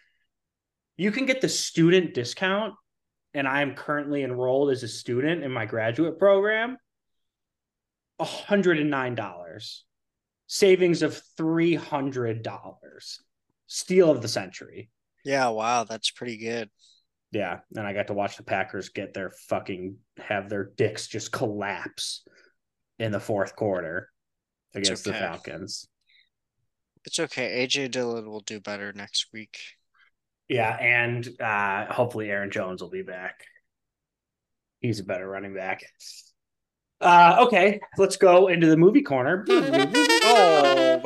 You 1.01 1.12
can 1.12 1.25
get 1.25 1.41
the 1.41 1.50
student 1.50 2.13
discount, 2.13 2.75
and 3.34 3.48
I 3.48 3.63
am 3.63 3.74
currently 3.74 4.22
enrolled 4.22 4.70
as 4.70 4.84
a 4.84 4.88
student 4.88 5.43
in 5.43 5.51
my 5.51 5.65
graduate 5.65 6.20
program. 6.20 6.77
$109 8.20 9.79
savings 10.46 11.01
of 11.01 11.20
$300 11.39 13.20
steal 13.65 14.12
of 14.12 14.22
the 14.22 14.27
century 14.27 14.91
Yeah, 15.25 15.48
wow, 15.48 15.86
that's 15.86 16.12
pretty 16.12 16.38
good. 16.38 16.70
yeah 17.31 17.62
and 17.75 17.88
i 17.88 17.93
got 17.93 18.08
to 18.08 18.13
watch 18.13 18.38
the 18.38 18.43
packers 18.43 18.89
get 18.89 19.15
their 19.15 19.31
fucking 19.50 19.96
have 20.17 20.50
their 20.50 20.65
dicks 20.75 21.08
just 21.08 21.31
collapse 21.31 22.24
in 23.00 23.12
the 23.12 23.20
fourth 23.20 23.55
quarter 23.55 24.10
against 24.75 25.03
the 25.05 25.13
falcons 25.13 25.88
It's 27.05 27.20
okay. 27.20 27.65
AJ 27.65 27.89
Dillon 27.89 28.29
will 28.29 28.41
do 28.41 28.60
better 28.60 28.93
next 28.93 29.29
week. 29.34 29.58
Yeah 30.51 30.75
and 30.75 31.29
uh 31.41 31.86
hopefully 31.91 32.29
aaron 32.29 32.51
jones 32.51 32.81
will 32.81 32.89
be 32.89 33.01
back 33.01 33.46
he's 34.81 35.00
a 35.00 35.03
better 35.03 35.27
running 35.27 35.53
back 35.53 35.81
uh 37.00 37.38
okay 37.48 37.79
let's 37.98 38.17
go 38.17 38.48
into 38.48 38.67
the 38.67 38.77
movie 38.77 39.01
corner 39.01 39.46
Oh, 39.50 41.00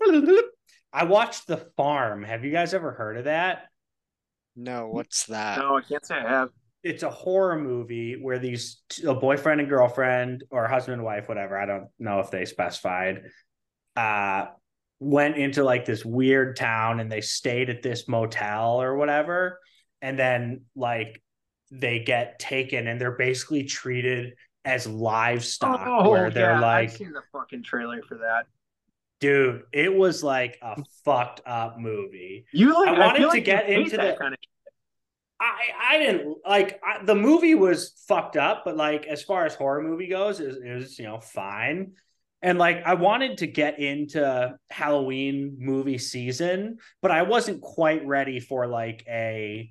I 0.92 1.04
watched 1.04 1.46
The 1.46 1.56
Farm. 1.76 2.22
Have 2.24 2.44
you 2.44 2.50
guys 2.50 2.74
ever 2.74 2.92
heard 2.92 3.16
of 3.16 3.24
that? 3.24 3.68
no, 4.56 4.88
what's 4.88 5.26
that? 5.26 5.58
No, 5.58 5.76
I 5.76 5.82
can't 5.82 6.04
say 6.04 6.16
I 6.16 6.28
have. 6.28 6.50
It's 6.82 7.02
a 7.02 7.10
horror 7.10 7.58
movie 7.58 8.20
where 8.20 8.38
these 8.38 8.82
t- 8.88 9.06
a 9.06 9.14
boyfriend 9.14 9.60
and 9.60 9.70
girlfriend 9.70 10.44
or 10.50 10.66
husband 10.66 10.94
and 10.94 11.04
wife, 11.04 11.28
whatever, 11.28 11.56
I 11.58 11.64
don't 11.66 11.88
know 11.98 12.20
if 12.20 12.30
they 12.30 12.44
specified, 12.44 13.22
uh 13.96 14.46
went 15.02 15.36
into 15.36 15.64
like 15.64 15.84
this 15.84 16.04
weird 16.04 16.56
town 16.56 17.00
and 17.00 17.10
they 17.10 17.20
stayed 17.20 17.68
at 17.70 17.82
this 17.82 18.06
motel 18.06 18.80
or 18.80 18.96
whatever 18.96 19.58
and 20.00 20.16
then 20.18 20.62
like 20.76 21.20
they 21.72 21.98
get 21.98 22.38
taken 22.38 22.86
and 22.86 23.00
they're 23.00 23.16
basically 23.16 23.64
treated 23.64 24.34
as 24.64 24.86
livestock 24.86 25.80
oh, 25.86 26.08
where 26.08 26.30
they're 26.30 26.52
Oh, 26.52 26.54
yeah, 26.54 26.60
like 26.60 26.90
I've 26.90 26.96
seen 26.96 27.12
the 27.12 27.22
fucking 27.32 27.64
trailer 27.64 28.00
for 28.08 28.18
that. 28.18 28.46
dude 29.20 29.62
it 29.72 29.92
was 29.92 30.22
like 30.22 30.58
a 30.62 30.82
fucked 31.04 31.40
up 31.46 31.78
movie 31.78 32.44
You 32.52 32.72
like? 32.72 32.96
I 32.96 32.98
wanted 32.98 33.18
feel 33.18 33.28
to 33.30 33.34
like 33.34 33.44
get 33.44 33.68
into 33.68 33.96
that 33.96 34.14
the- 34.14 34.20
kind 34.22 34.34
of. 34.34 34.38
I 35.40 35.94
I 35.94 35.98
didn't 35.98 36.36
like 36.46 36.80
I, 36.84 37.04
the 37.04 37.16
movie 37.16 37.56
was 37.56 38.00
fucked 38.06 38.36
up, 38.36 38.62
but 38.64 38.76
like 38.76 39.06
as 39.06 39.24
far 39.24 39.44
as 39.44 39.56
horror 39.56 39.82
movie 39.82 40.06
goes, 40.06 40.38
it 40.38 40.46
was, 40.46 40.56
it 40.58 40.72
was 40.72 40.98
you 41.00 41.06
know 41.06 41.18
fine. 41.18 41.94
And 42.42 42.58
like 42.58 42.82
I 42.84 42.94
wanted 42.94 43.38
to 43.38 43.46
get 43.46 43.78
into 43.78 44.56
Halloween 44.68 45.56
movie 45.60 45.98
season, 45.98 46.78
but 47.00 47.10
I 47.10 47.22
wasn't 47.22 47.60
quite 47.60 48.04
ready 48.04 48.40
for 48.40 48.66
like 48.66 49.04
a 49.08 49.70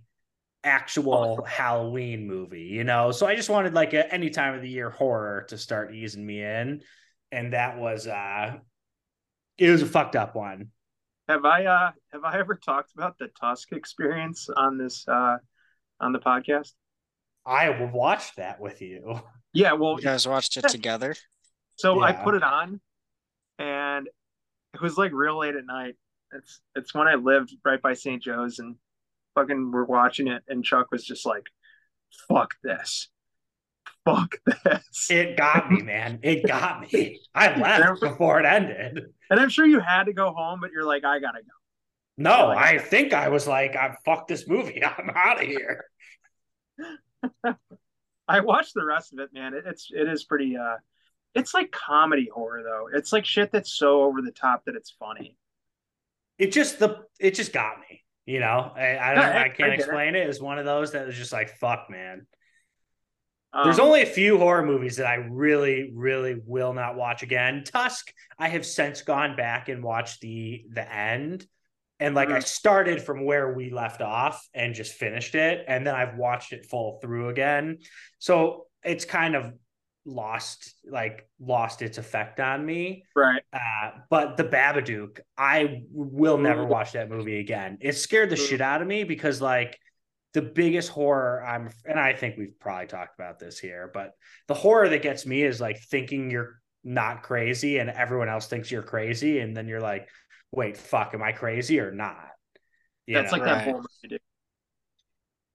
actual 0.63 1.43
Halloween 1.43 2.27
movie, 2.27 2.61
you 2.61 2.83
know. 2.83 3.11
So 3.11 3.25
I 3.27 3.35
just 3.35 3.49
wanted 3.49 3.73
like 3.73 3.93
a 3.93 4.11
any 4.13 4.29
time 4.29 4.55
of 4.55 4.61
the 4.61 4.69
year 4.69 4.89
horror 4.89 5.45
to 5.49 5.57
start 5.57 5.93
easing 5.93 6.25
me 6.25 6.41
in, 6.41 6.81
and 7.31 7.53
that 7.53 7.77
was 7.77 8.07
uh, 8.07 8.57
it 9.57 9.69
was 9.69 9.81
a 9.81 9.85
fucked 9.85 10.15
up 10.15 10.35
one. 10.35 10.69
Have 11.27 11.45
I 11.45 11.65
uh 11.65 11.91
have 12.11 12.23
I 12.23 12.39
ever 12.39 12.55
talked 12.55 12.93
about 12.93 13.17
the 13.17 13.27
Tusk 13.39 13.71
experience 13.73 14.49
on 14.55 14.77
this 14.77 15.05
uh 15.07 15.37
on 15.99 16.13
the 16.13 16.19
podcast? 16.19 16.71
I 17.45 17.69
watched 17.91 18.37
that 18.37 18.59
with 18.59 18.81
you. 18.81 19.19
Yeah, 19.53 19.73
well, 19.73 19.97
You 19.97 20.03
guys 20.03 20.27
watched 20.27 20.57
it 20.57 20.67
together? 20.69 21.15
So 21.81 22.01
I 22.01 22.11
put 22.13 22.35
it 22.35 22.43
on, 22.43 22.79
and 23.59 24.07
it 24.73 24.81
was 24.81 24.97
like 24.97 25.11
real 25.13 25.39
late 25.39 25.55
at 25.55 25.65
night. 25.65 25.95
It's 26.33 26.61
it's 26.75 26.93
when 26.93 27.07
I 27.07 27.15
lived 27.15 27.53
right 27.65 27.81
by 27.81 27.93
St. 27.93 28.21
Joe's, 28.21 28.59
and 28.59 28.75
fucking 29.35 29.71
we're 29.71 29.85
watching 29.85 30.27
it, 30.27 30.43
and 30.47 30.63
Chuck 30.63 30.87
was 30.91 31.03
just 31.05 31.25
like, 31.25 31.43
"Fuck 32.29 32.55
this, 32.63 33.09
fuck 34.05 34.35
this," 34.45 35.09
It 35.09 35.37
got 35.37 35.71
me, 35.71 35.81
man. 35.81 36.19
It 36.23 36.47
got 36.47 36.91
me. 36.91 37.19
I 37.35 37.55
left 37.59 38.01
before 38.01 38.39
it 38.39 38.45
ended. 38.45 39.03
and 39.29 39.39
I'm 39.39 39.49
sure 39.49 39.65
you 39.65 39.79
had 39.79 40.05
to 40.05 40.13
go 40.13 40.31
home, 40.33 40.59
but 40.61 40.71
you're 40.71 40.85
like, 40.85 41.03
"I 41.03 41.19
gotta 41.19 41.41
go." 41.41 41.51
No, 42.17 42.49
I 42.49 42.77
think 42.77 43.13
I 43.13 43.29
was 43.29 43.47
like, 43.47 43.75
I 43.75 43.95
fuck 44.05 44.27
this 44.27 44.47
movie. 44.47 44.83
I'm 44.85 45.09
out 45.15 45.41
of 45.41 45.47
here. 45.47 45.85
I 48.27 48.39
watched 48.41 48.73
the 48.75 48.85
rest 48.85 49.11
of 49.13 49.19
it, 49.19 49.29
man. 49.33 49.53
It, 49.53 49.63
it's 49.65 49.89
it 49.91 50.07
is 50.07 50.23
pretty. 50.23 50.55
uh 50.55 50.77
It's 51.33 51.53
like 51.53 51.71
comedy 51.71 52.29
horror 52.33 52.63
though. 52.63 52.87
It's 52.97 53.13
like 53.13 53.25
shit 53.25 53.51
that's 53.51 53.71
so 53.73 54.03
over 54.03 54.21
the 54.21 54.31
top 54.31 54.65
that 54.65 54.75
it's 54.75 54.91
funny. 54.91 55.37
It 56.37 56.51
just 56.51 56.79
the 56.79 56.97
it 57.19 57.35
just 57.35 57.53
got 57.53 57.79
me. 57.79 58.03
You 58.25 58.39
know, 58.39 58.71
I 58.75 58.97
I, 58.97 59.15
don't, 59.15 59.23
I- 59.23 59.31
I 59.31 59.39
I 59.39 59.43
can't 59.45 59.57
get 59.57 59.69
it. 59.69 59.75
explain 59.79 60.15
it. 60.15 60.27
It's 60.29 60.41
one 60.41 60.57
of 60.59 60.65
those 60.65 60.91
that 60.91 61.05
was 61.07 61.15
just 61.15 61.33
like, 61.33 61.57
fuck, 61.57 61.87
man. 61.89 62.27
Um, 63.53 63.65
There's 63.65 63.79
only 63.79 64.01
a 64.01 64.05
few 64.05 64.37
horror 64.37 64.65
movies 64.65 64.95
that 64.97 65.07
I 65.07 65.15
really, 65.15 65.91
really 65.93 66.37
will 66.45 66.73
not 66.73 66.95
watch 66.95 67.21
again. 67.21 67.63
Tusk, 67.65 68.13
I 68.39 68.47
have 68.47 68.65
since 68.65 69.01
gone 69.01 69.35
back 69.35 69.67
and 69.69 69.83
watched 69.83 70.21
the 70.21 70.63
the 70.71 70.89
end. 70.93 71.45
And 71.99 72.15
like 72.15 72.29
I 72.29 72.39
Mhm. 72.39 72.43
started 72.47 73.01
from 73.01 73.25
where 73.25 73.53
we 73.53 73.69
left 73.69 74.01
off 74.01 74.47
and 74.53 74.73
just 74.73 74.93
finished 74.93 75.35
it. 75.35 75.65
And 75.67 75.85
then 75.85 75.93
I've 75.93 76.15
watched 76.17 76.53
it 76.53 76.65
full 76.65 76.99
through 77.01 77.29
again. 77.29 77.79
So 78.19 78.67
it's 78.83 79.05
kind 79.05 79.35
of 79.35 79.53
lost, 80.05 80.73
like 80.89 81.27
lost 81.39 81.81
its 81.81 81.97
effect 81.97 82.39
on 82.39 82.65
me. 82.65 83.03
right. 83.15 83.41
Uh, 83.53 83.91
but 84.09 84.37
the 84.37 84.43
Babadook, 84.43 85.19
I 85.37 85.83
will 85.91 86.37
never 86.37 86.65
watch 86.65 86.93
that 86.93 87.09
movie 87.09 87.39
again. 87.39 87.77
It 87.81 87.93
scared 87.93 88.29
the 88.29 88.35
shit 88.35 88.61
out 88.61 88.81
of 88.81 88.87
me 88.87 89.03
because 89.03 89.41
like 89.41 89.77
the 90.33 90.41
biggest 90.41 90.89
horror 90.89 91.43
I'm 91.45 91.69
and 91.85 91.99
I 91.99 92.13
think 92.13 92.37
we've 92.37 92.57
probably 92.59 92.87
talked 92.87 93.15
about 93.19 93.39
this 93.39 93.59
here, 93.59 93.91
but 93.93 94.11
the 94.47 94.53
horror 94.53 94.87
that 94.89 95.01
gets 95.01 95.25
me 95.25 95.43
is 95.43 95.59
like 95.59 95.79
thinking 95.89 96.31
you're 96.31 96.61
not 96.83 97.21
crazy 97.23 97.77
and 97.77 97.89
everyone 97.89 98.29
else 98.29 98.47
thinks 98.47 98.71
you're 98.71 98.81
crazy, 98.83 99.39
and 99.39 99.55
then 99.55 99.67
you're 99.67 99.81
like, 99.81 100.09
wait, 100.51 100.77
fuck, 100.77 101.13
am 101.13 101.21
I 101.21 101.31
crazy 101.31 101.79
or 101.79 101.91
not? 101.91 102.29
You 103.05 103.15
That's 103.15 103.31
know? 103.31 103.37
like 103.39 103.45
that 103.45 103.55
Right. 103.57 103.63
whole 103.65 103.85
movie. 104.03 104.17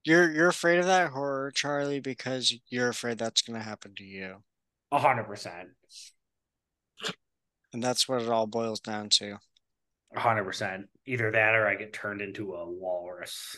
Dude. 0.06 0.12
You're 0.12 0.32
you're 0.32 0.48
afraid 0.48 0.78
of 0.78 0.86
that 0.86 1.10
horror, 1.10 1.50
Charlie, 1.54 2.00
because 2.00 2.54
you're 2.68 2.88
afraid 2.88 3.18
that's 3.18 3.42
gonna 3.42 3.62
happen 3.62 3.94
to 3.96 4.04
you. 4.04 4.36
a 4.92 4.98
hundred 4.98 5.24
percent. 5.24 5.68
And 7.72 7.82
that's 7.82 8.08
what 8.08 8.22
it 8.22 8.28
all 8.28 8.46
boils 8.46 8.80
down 8.80 9.10
to. 9.10 9.38
a 10.14 10.20
hundred 10.20 10.44
percent. 10.44 10.86
Either 11.06 11.30
that 11.30 11.54
or 11.54 11.66
I 11.66 11.74
get 11.74 11.92
turned 11.92 12.20
into 12.20 12.54
a 12.54 12.70
walrus. 12.70 13.56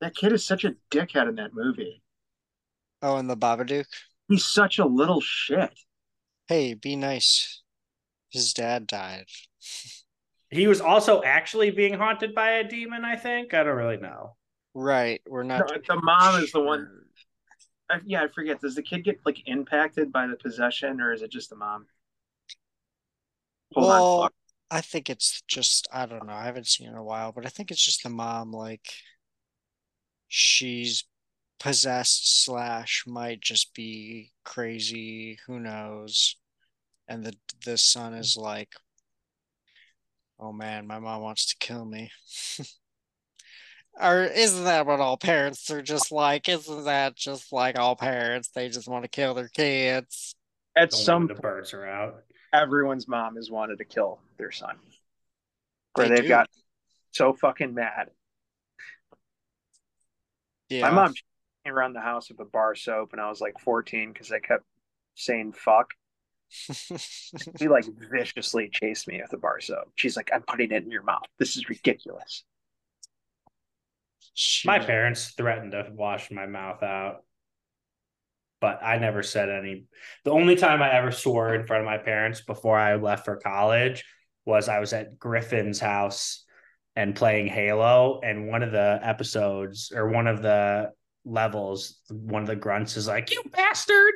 That 0.00 0.14
kid 0.16 0.32
is 0.32 0.44
such 0.44 0.64
a 0.64 0.74
dickhead 0.90 1.28
in 1.28 1.34
that 1.36 1.54
movie. 1.54 2.02
Oh, 3.02 3.16
and 3.16 3.28
the 3.28 3.36
Babadook? 3.36 3.84
He's 4.28 4.44
such 4.44 4.78
a 4.78 4.86
little 4.86 5.20
shit. 5.20 5.70
Hey, 6.48 6.74
be 6.74 6.96
nice. 6.96 7.62
His 8.30 8.52
dad 8.52 8.86
died. 8.86 9.26
He 10.50 10.66
was 10.66 10.82
also 10.82 11.22
actually 11.22 11.70
being 11.70 11.94
haunted 11.94 12.34
by 12.34 12.50
a 12.50 12.64
demon, 12.68 13.06
I 13.06 13.16
think. 13.16 13.54
I 13.54 13.62
don't 13.64 13.74
really 13.74 13.96
know. 13.96 14.36
Right. 14.74 15.20
We're 15.28 15.42
not 15.42 15.68
The 15.68 16.00
mom 16.02 16.42
is 16.42 16.52
the 16.52 16.60
one- 16.60 17.02
I, 17.90 18.00
yeah, 18.04 18.22
I 18.22 18.28
forget. 18.28 18.60
Does 18.60 18.74
the 18.74 18.82
kid 18.82 19.04
get 19.04 19.20
like 19.26 19.42
impacted 19.46 20.12
by 20.12 20.26
the 20.26 20.36
possession, 20.36 21.00
or 21.00 21.12
is 21.12 21.20
it 21.20 21.30
just 21.30 21.50
the 21.50 21.56
mom? 21.56 21.86
Hold 23.74 23.86
well, 23.86 24.22
on. 24.22 24.30
I 24.70 24.80
think 24.80 25.10
it's 25.10 25.42
just 25.46 25.86
I 25.92 26.06
don't 26.06 26.26
know. 26.26 26.32
I 26.32 26.44
haven't 26.44 26.66
seen 26.66 26.88
in 26.88 26.94
a 26.94 27.04
while, 27.04 27.32
but 27.32 27.44
I 27.44 27.50
think 27.50 27.70
it's 27.70 27.84
just 27.84 28.02
the 28.02 28.08
mom. 28.08 28.52
Like 28.52 28.88
she's 30.28 31.04
possessed 31.60 32.44
slash 32.44 33.04
might 33.06 33.40
just 33.40 33.74
be 33.74 34.32
crazy. 34.44 35.38
Who 35.46 35.60
knows? 35.60 36.36
And 37.08 37.24
the 37.24 37.34
the 37.64 37.76
son 37.76 38.14
is 38.14 38.36
like, 38.36 38.72
oh 40.40 40.52
man, 40.52 40.86
my 40.86 40.98
mom 40.98 41.20
wants 41.20 41.46
to 41.46 41.56
kill 41.58 41.84
me. 41.84 42.10
or 44.00 44.24
isn't 44.24 44.64
that 44.64 44.86
what 44.86 45.00
all 45.00 45.16
parents 45.16 45.70
are 45.70 45.82
just 45.82 46.10
like? 46.12 46.48
Isn't 46.48 46.84
that 46.84 47.16
just 47.16 47.52
like 47.52 47.78
all 47.78 47.96
parents? 47.96 48.50
They 48.54 48.68
just 48.68 48.88
want 48.88 49.04
to 49.04 49.08
kill 49.08 49.34
their 49.34 49.48
kids. 49.48 50.34
At 50.76 50.90
Don't 50.90 51.00
some 51.00 51.26
the 51.26 51.34
birds 51.34 51.74
are 51.74 51.86
out. 51.86 52.22
Everyone's 52.52 53.08
mom 53.08 53.36
has 53.36 53.50
wanted 53.50 53.78
to 53.78 53.84
kill 53.84 54.20
their 54.38 54.50
son. 54.50 54.76
Where 55.94 56.08
they 56.08 56.16
have 56.16 56.28
got 56.28 56.48
so 57.10 57.34
fucking 57.34 57.74
mad. 57.74 58.10
Yeah. 60.68 60.82
My 60.82 60.90
mom 60.90 61.14
came 61.64 61.74
around 61.74 61.92
the 61.92 62.00
house 62.00 62.30
with 62.30 62.40
a 62.40 62.46
bar 62.46 62.74
soap 62.74 63.12
and 63.12 63.20
I 63.20 63.28
was 63.28 63.40
like 63.40 63.58
14 63.60 64.12
because 64.12 64.32
I 64.32 64.38
kept 64.38 64.64
saying 65.14 65.52
fuck. 65.52 65.90
she 66.50 67.68
like 67.68 67.84
viciously 68.10 68.70
chased 68.72 69.08
me 69.08 69.20
with 69.20 69.32
a 69.32 69.38
bar 69.38 69.60
soap. 69.60 69.92
She's 69.96 70.16
like, 70.16 70.30
I'm 70.32 70.42
putting 70.42 70.70
it 70.70 70.84
in 70.84 70.90
your 70.90 71.02
mouth. 71.02 71.24
This 71.38 71.56
is 71.56 71.68
ridiculous. 71.68 72.44
My 74.64 74.78
parents 74.78 75.32
threatened 75.32 75.72
to 75.72 75.88
wash 75.92 76.30
my 76.30 76.46
mouth 76.46 76.82
out, 76.82 77.24
but 78.60 78.82
I 78.82 78.98
never 78.98 79.22
said 79.22 79.50
any. 79.50 79.84
The 80.24 80.30
only 80.30 80.56
time 80.56 80.82
I 80.82 80.94
ever 80.94 81.10
swore 81.10 81.54
in 81.54 81.66
front 81.66 81.82
of 81.82 81.86
my 81.86 81.98
parents 81.98 82.40
before 82.40 82.78
I 82.78 82.94
left 82.94 83.24
for 83.24 83.36
college 83.36 84.04
was 84.44 84.68
I 84.68 84.80
was 84.80 84.92
at 84.92 85.18
Griffin's 85.18 85.80
house 85.80 86.44
and 86.96 87.14
playing 87.14 87.46
Halo, 87.46 88.20
and 88.22 88.48
one 88.48 88.62
of 88.62 88.72
the 88.72 89.00
episodes 89.02 89.92
or 89.94 90.08
one 90.08 90.26
of 90.26 90.42
the 90.42 90.90
levels, 91.24 92.00
one 92.10 92.42
of 92.42 92.48
the 92.48 92.56
grunts 92.56 92.96
is 92.96 93.06
like, 93.08 93.30
"You 93.30 93.42
bastard!" 93.52 94.14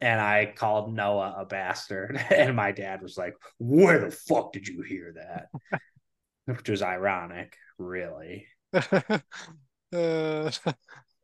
and 0.00 0.20
I 0.20 0.52
called 0.54 0.92
Noah 0.94 1.34
a 1.38 1.46
bastard, 1.46 2.16
and 2.30 2.56
my 2.56 2.72
dad 2.72 3.02
was 3.02 3.16
like, 3.16 3.34
"Where 3.58 3.98
the 3.98 4.10
fuck 4.10 4.52
did 4.52 4.68
you 4.68 4.82
hear 4.82 5.14
that?" 5.16 5.80
Which 6.46 6.68
was 6.68 6.82
ironic, 6.82 7.56
really. 7.78 8.46
Uh, 8.74 10.50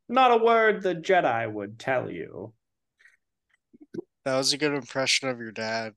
Not 0.09 0.33
a 0.33 0.37
word 0.37 0.83
the 0.83 0.95
Jedi 0.95 1.51
would 1.53 1.79
tell 1.79 2.11
you. 2.11 2.53
That 4.25 4.37
was 4.37 4.53
a 4.53 4.59
good 4.59 4.75
impression 4.75 5.29
of 5.29 5.39
your 5.39 5.53
dad 5.53 5.95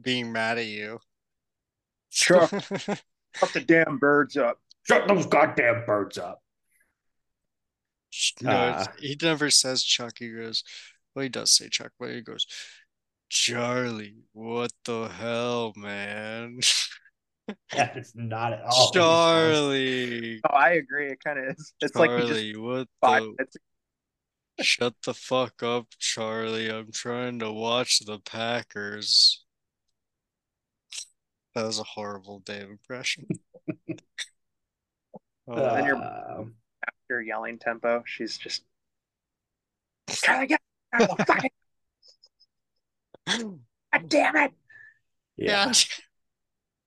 being 0.00 0.32
mad 0.32 0.58
at 0.58 0.66
you. 0.66 0.98
Shut, 2.10 2.50
shut 2.78 3.52
the 3.52 3.60
damn 3.60 3.98
birds 3.98 4.36
up. 4.36 4.58
Shut 4.82 5.06
those 5.06 5.26
goddamn 5.26 5.84
birds 5.86 6.18
up. 6.18 6.42
No, 8.40 8.50
uh, 8.50 8.86
he 8.98 9.16
never 9.20 9.50
says 9.50 9.82
Chuck. 9.82 10.14
He 10.18 10.30
goes, 10.30 10.64
well, 11.14 11.22
he 11.22 11.28
does 11.28 11.52
say 11.52 11.68
Chuck, 11.68 11.92
but 11.98 12.10
he 12.10 12.20
goes, 12.22 12.46
Charlie, 13.28 14.16
what 14.32 14.72
the 14.84 15.08
hell, 15.08 15.72
man? 15.76 16.60
that 17.72 17.96
is 17.96 18.12
not 18.14 18.52
at 18.52 18.62
all. 18.62 18.90
Charlie. 18.92 20.40
Oh, 20.48 20.54
I 20.54 20.72
agree. 20.72 21.10
It 21.10 21.22
kind 21.24 21.38
of 21.38 21.56
is. 21.56 21.72
It's 21.80 21.92
Charlie, 21.92 22.22
like 22.22 22.36
he 22.36 22.52
just 22.52 22.60
what 22.60 22.88
the... 23.02 23.34
Shut 24.60 24.94
the 25.04 25.14
fuck 25.14 25.62
up, 25.62 25.86
Charlie. 25.98 26.68
I'm 26.70 26.90
trying 26.92 27.38
to 27.38 27.52
watch 27.52 28.00
the 28.00 28.18
Packers. 28.18 29.44
That 31.54 31.64
was 31.64 31.78
a 31.78 31.84
horrible 31.84 32.40
Dave 32.40 32.68
impression. 32.68 33.26
uh, 35.48 35.52
and 35.52 35.86
your 35.86 35.96
after 35.96 37.22
yelling 37.22 37.58
tempo, 37.58 38.02
she's 38.04 38.36
just 38.36 38.64
Charlie, 40.08 40.46
get 40.46 40.60
God 43.28 44.08
damn 44.08 44.36
it! 44.36 44.52
Yeah. 45.36 45.72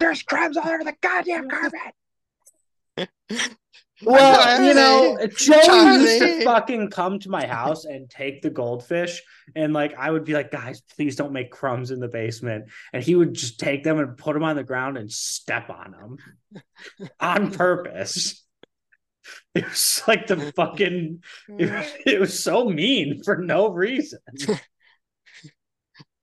There's 0.01 0.23
crabs 0.23 0.57
all 0.57 0.67
over 0.67 0.83
the 0.83 0.95
goddamn 1.01 1.47
carpet. 2.97 3.49
Well, 4.03 4.63
you 4.63 4.73
know, 4.73 5.15
Joe 5.37 5.93
used 5.93 6.21
to 6.23 6.43
fucking 6.43 6.89
come 6.89 7.19
to 7.19 7.29
my 7.29 7.45
house 7.45 7.85
and 7.85 8.09
take 8.09 8.41
the 8.41 8.49
goldfish, 8.49 9.21
and 9.55 9.73
like 9.73 9.93
I 9.95 10.09
would 10.09 10.25
be 10.25 10.33
like, 10.33 10.49
guys, 10.49 10.81
please 10.95 11.15
don't 11.15 11.33
make 11.33 11.51
crumbs 11.51 11.91
in 11.91 11.99
the 11.99 12.07
basement, 12.07 12.65
and 12.93 13.03
he 13.03 13.13
would 13.13 13.35
just 13.35 13.59
take 13.59 13.83
them 13.83 13.99
and 13.99 14.17
put 14.17 14.33
them 14.33 14.41
on 14.41 14.55
the 14.55 14.63
ground 14.63 14.97
and 14.97 15.11
step 15.11 15.69
on 15.69 15.91
them 15.91 17.09
on 17.19 17.51
purpose. 17.51 18.43
It 19.53 19.69
was 19.69 20.01
like 20.07 20.25
the 20.25 20.51
fucking. 20.55 21.21
It, 21.49 22.01
it 22.03 22.19
was 22.19 22.43
so 22.43 22.67
mean 22.67 23.21
for 23.23 23.37
no 23.37 23.69
reason. 23.69 24.19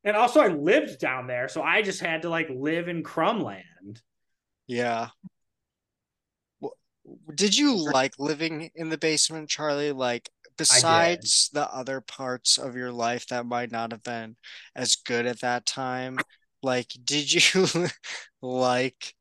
And 0.05 0.17
also, 0.17 0.41
I 0.41 0.49
lived 0.49 0.99
down 0.99 1.27
there, 1.27 1.49
so 1.49 1.63
I 1.63 1.83
just 1.83 2.01
had 2.01 2.23
to 2.23 2.31
like 2.31 2.49
live 2.51 2.89
in 2.89 3.03
Crumland. 3.03 4.01
Yeah. 4.67 5.09
Did 7.35 7.57
you 7.57 7.75
like 7.75 8.13
living 8.19 8.71
in 8.75 8.91
the 8.91 8.99
basement, 8.99 9.49
Charlie? 9.49 9.93
Like, 9.93 10.31
besides 10.59 11.49
the 11.53 11.73
other 11.73 12.01
parts 12.01 12.59
of 12.59 12.77
your 12.77 12.93
life 12.93 13.27
that 13.29 13.47
might 13.47 13.71
not 13.71 13.93
have 13.93 14.03
been 14.03 14.37
as 14.77 14.97
good 14.97 15.25
at 15.25 15.41
that 15.41 15.65
time, 15.65 16.19
like, 16.63 16.89
did 17.05 17.33
you 17.55 17.67
like 18.43 19.15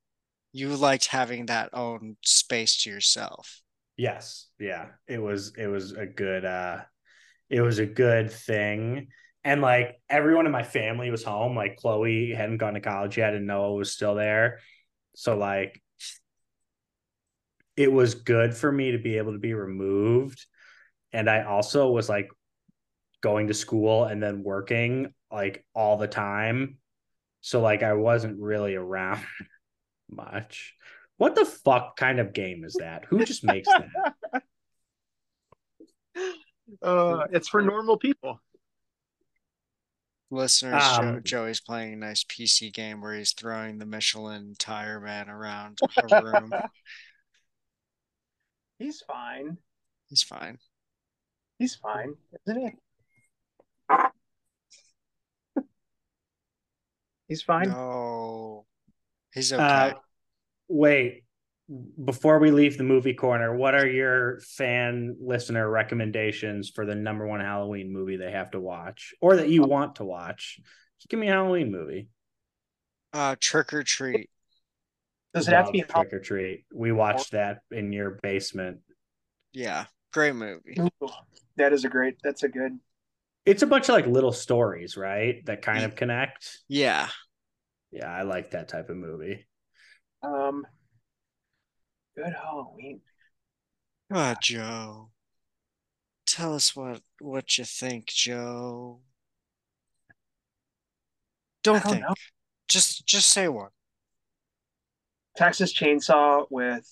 you 0.51 0.75
liked 0.75 1.07
having 1.07 1.45
that 1.45 1.69
own 1.73 2.17
space 2.23 2.83
to 2.83 2.89
yourself? 2.89 3.61
Yes. 3.95 4.47
Yeah. 4.59 4.87
It 5.07 5.21
was 5.21 5.53
it 5.57 5.67
was 5.67 5.91
a 5.91 6.05
good 6.05 6.45
uh 6.45 6.81
it 7.49 7.61
was 7.61 7.79
a 7.79 7.85
good 7.85 8.31
thing. 8.31 9.07
And 9.47 9.61
like 9.61 10.01
everyone 10.09 10.45
in 10.45 10.51
my 10.51 10.63
family 10.63 11.09
was 11.09 11.23
home. 11.23 11.55
Like 11.55 11.77
Chloe 11.77 12.33
hadn't 12.33 12.57
gone 12.57 12.73
to 12.73 12.81
college 12.81 13.17
yet 13.17 13.33
and 13.33 13.47
Noah 13.47 13.75
was 13.75 13.93
still 13.93 14.13
there. 14.13 14.59
So 15.15 15.37
like 15.37 15.81
it 17.77 17.89
was 17.89 18.15
good 18.15 18.53
for 18.53 18.69
me 18.69 18.91
to 18.91 18.97
be 18.97 19.17
able 19.17 19.31
to 19.31 19.39
be 19.39 19.53
removed. 19.53 20.45
And 21.13 21.29
I 21.29 21.43
also 21.43 21.89
was 21.89 22.09
like 22.09 22.27
going 23.21 23.47
to 23.47 23.53
school 23.53 24.03
and 24.03 24.21
then 24.21 24.43
working 24.43 25.13
like 25.31 25.65
all 25.73 25.95
the 25.95 26.09
time. 26.09 26.79
So 27.39 27.61
like 27.61 27.83
I 27.83 27.93
wasn't 27.93 28.41
really 28.41 28.75
around 28.75 29.23
much. 30.11 30.75
What 31.15 31.35
the 31.35 31.45
fuck 31.45 31.95
kind 31.95 32.19
of 32.19 32.33
game 32.33 32.65
is 32.65 32.73
that? 32.81 33.05
Who 33.05 33.23
just 33.23 33.45
makes 33.45 33.69
that? 33.69 34.43
Uh, 36.81 37.25
it's 37.31 37.47
for 37.47 37.61
normal 37.61 37.97
people. 37.97 38.41
Listeners, 40.29 40.83
um, 40.83 41.21
Joey's 41.23 41.61
playing 41.61 41.93
a 41.93 41.95
nice 41.95 42.23
PC 42.25 42.73
game 42.73 43.01
where 43.01 43.13
he's 43.13 43.31
throwing 43.31 43.77
the 43.77 43.85
Michelin 43.85 44.55
tire 44.59 44.99
man 44.99 45.29
around 45.29 45.79
a 46.11 46.23
room. 46.23 46.51
He's 48.77 49.01
fine. 49.01 49.57
He's 50.09 50.23
fine. 50.23 50.57
He's 51.59 51.75
fine, 51.75 52.15
isn't 52.45 52.61
he? 52.61 52.71
He's 57.29 57.41
fine. 57.41 57.69
No, 57.69 58.65
he's 59.33 59.53
uh, 59.53 59.55
okay. 59.55 59.95
Uh, 59.95 59.99
wait 60.67 61.23
before 62.03 62.39
we 62.39 62.51
leave 62.51 62.77
the 62.77 62.83
movie 62.83 63.13
corner 63.13 63.53
what 63.55 63.75
are 63.75 63.87
your 63.87 64.39
fan 64.39 65.17
listener 65.19 65.69
recommendations 65.69 66.69
for 66.69 66.85
the 66.85 66.95
number 66.95 67.27
one 67.27 67.41
halloween 67.41 67.91
movie 67.91 68.15
they 68.15 68.31
have 68.31 68.51
to 68.51 68.59
watch 68.59 69.13
or 69.19 69.35
that 69.37 69.49
you 69.49 69.63
want 69.63 69.95
to 69.95 70.05
watch? 70.05 70.59
Just 70.99 71.09
give 71.09 71.19
me 71.19 71.27
a 71.27 71.33
halloween 71.33 71.71
movie. 71.71 72.07
Uh 73.13 73.35
trick 73.39 73.73
or 73.73 73.83
treat. 73.83 74.29
Does 75.33 75.47
it 75.47 75.53
have 75.53 75.67
to 75.67 75.71
be 75.71 75.81
trick 75.81 76.13
or 76.13 76.19
treat. 76.19 76.65
We 76.73 76.91
watched 76.91 77.31
that 77.31 77.59
in 77.69 77.91
your 77.91 78.17
basement. 78.21 78.79
Yeah 79.51 79.85
great 80.17 80.35
movie. 80.35 80.77
That 81.57 81.73
is 81.73 81.85
a 81.85 81.89
great 81.89 82.15
that's 82.23 82.43
a 82.43 82.49
good. 82.49 82.79
It's 83.45 83.61
a 83.61 83.67
bunch 83.67 83.87
of 83.87 83.95
like 83.95 84.07
little 84.07 84.31
stories 84.31 84.97
right 84.97 85.45
that 85.45 85.61
kind 85.61 85.83
of 85.83 85.95
connect? 85.95 86.59
yeah. 86.67 87.09
Yeah 87.91 88.11
i 88.11 88.23
like 88.23 88.51
that 88.51 88.67
type 88.67 88.89
of 88.89 88.97
movie. 88.97 89.45
Um, 90.21 90.65
good 92.17 92.33
Halloween. 92.33 93.01
Ah, 94.11 94.33
oh, 94.35 94.39
Joe. 94.41 95.09
Tell 96.25 96.55
us 96.55 96.75
what 96.75 97.01
what 97.19 97.57
you 97.57 97.63
think, 97.63 98.07
Joe. 98.07 98.99
Don't, 101.63 101.83
don't 101.83 101.91
think. 101.91 102.03
Know. 102.03 102.15
Just 102.67 103.05
just 103.05 103.29
say 103.29 103.47
one. 103.47 103.69
Texas 105.35 105.73
Chainsaw 105.73 106.47
with 106.49 106.91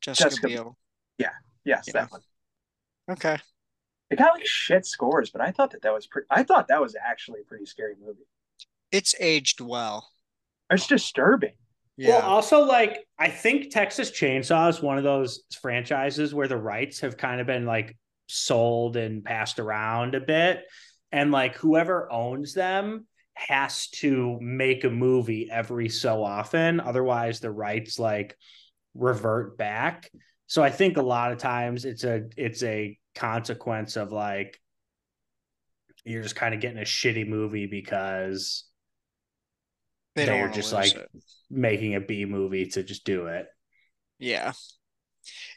Jessica, 0.00 0.30
Jessica 0.30 0.46
Biel. 0.48 0.76
Yeah. 1.18 1.30
Yes, 1.64 1.84
yeah. 1.86 1.92
that 1.94 2.10
one. 2.10 2.20
Okay. 3.10 3.38
It 4.10 4.18
got 4.18 4.34
like 4.34 4.46
shit 4.46 4.86
scores, 4.86 5.30
but 5.30 5.40
I 5.40 5.52
thought 5.52 5.70
that 5.72 5.82
that 5.82 5.94
was 5.94 6.06
pretty. 6.06 6.26
I 6.30 6.42
thought 6.42 6.68
that 6.68 6.80
was 6.80 6.96
actually 6.96 7.40
a 7.40 7.44
pretty 7.44 7.66
scary 7.66 7.94
movie. 8.00 8.26
It's 8.90 9.14
aged 9.20 9.60
well. 9.60 10.08
It's 10.70 10.86
disturbing. 10.86 11.52
Yeah. 11.98 12.20
Well, 12.20 12.28
also 12.28 12.60
like 12.62 13.04
I 13.18 13.28
think 13.28 13.70
Texas 13.70 14.12
Chainsaw 14.12 14.70
is 14.70 14.80
one 14.80 14.98
of 14.98 15.04
those 15.04 15.42
franchises 15.60 16.32
where 16.32 16.46
the 16.46 16.56
rights 16.56 17.00
have 17.00 17.16
kind 17.16 17.40
of 17.40 17.46
been 17.48 17.66
like 17.66 17.96
sold 18.28 18.96
and 18.96 19.24
passed 19.24 19.58
around 19.58 20.14
a 20.14 20.20
bit, 20.20 20.62
and 21.10 21.32
like 21.32 21.56
whoever 21.56 22.10
owns 22.10 22.54
them 22.54 23.06
has 23.34 23.88
to 23.88 24.38
make 24.40 24.84
a 24.84 24.90
movie 24.90 25.48
every 25.50 25.88
so 25.88 26.22
often, 26.22 26.78
otherwise 26.78 27.40
the 27.40 27.50
rights 27.50 27.98
like 27.98 28.36
revert 28.94 29.58
back. 29.58 30.08
So 30.46 30.62
I 30.62 30.70
think 30.70 30.98
a 30.98 31.02
lot 31.02 31.32
of 31.32 31.38
times 31.38 31.84
it's 31.84 32.04
a 32.04 32.22
it's 32.36 32.62
a 32.62 32.96
consequence 33.16 33.96
of 33.96 34.12
like 34.12 34.60
you're 36.04 36.22
just 36.22 36.36
kind 36.36 36.54
of 36.54 36.60
getting 36.60 36.78
a 36.78 36.82
shitty 36.82 37.26
movie 37.26 37.66
because 37.66 38.64
they 40.18 40.26
don't 40.26 40.38
they're 40.38 40.48
just 40.48 40.72
like 40.72 40.94
it. 40.94 41.08
making 41.50 41.94
a 41.94 42.00
B 42.00 42.24
movie 42.24 42.66
to 42.66 42.82
just 42.82 43.04
do 43.04 43.26
it. 43.26 43.46
Yeah. 44.18 44.52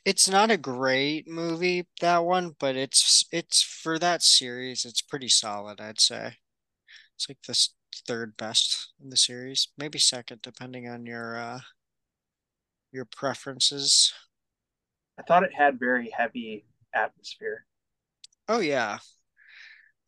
It's 0.05 0.27
not 0.29 0.51
a 0.51 0.57
great 0.57 1.27
movie, 1.27 1.87
that 2.01 2.25
one, 2.25 2.55
but 2.59 2.75
it's 2.75 3.25
it's 3.31 3.61
for 3.61 3.99
that 3.99 4.21
series, 4.23 4.85
it's 4.85 5.01
pretty 5.01 5.29
solid, 5.29 5.79
I'd 5.79 5.99
say. 5.99 6.37
It's 7.15 7.29
like 7.29 7.37
the 7.47 7.57
third 8.07 8.35
best 8.37 8.93
in 9.01 9.09
the 9.09 9.17
series, 9.17 9.67
maybe 9.77 9.99
second, 9.99 10.41
depending 10.41 10.87
on 10.89 11.05
your 11.05 11.37
uh 11.37 11.59
your 12.91 13.05
preferences. 13.05 14.13
I 15.19 15.23
thought 15.23 15.43
it 15.43 15.53
had 15.53 15.79
very 15.79 16.09
heavy 16.09 16.65
atmosphere. 16.93 17.65
Oh 18.47 18.59
yeah. 18.59 18.99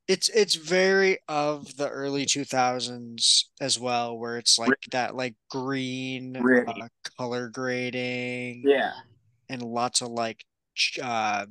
It's 0.08 0.28
it's 0.30 0.56
very 0.56 1.20
of 1.30 1.78
the 1.78 1.89
early 1.89 2.26
2000s 2.26 3.50
as 3.62 3.80
well, 3.80 4.18
where 4.18 4.38
it's 4.38 4.60
like 4.60 4.78
that 4.92 5.16
like 5.16 5.36
green 5.50 6.36
uh, 6.36 6.88
color 7.18 7.48
grading 7.50 8.63
Yeah, 8.66 8.94
and 9.50 9.62
lots 9.62 10.02
of 10.02 10.10
like 10.10 10.44
uh 11.02 11.46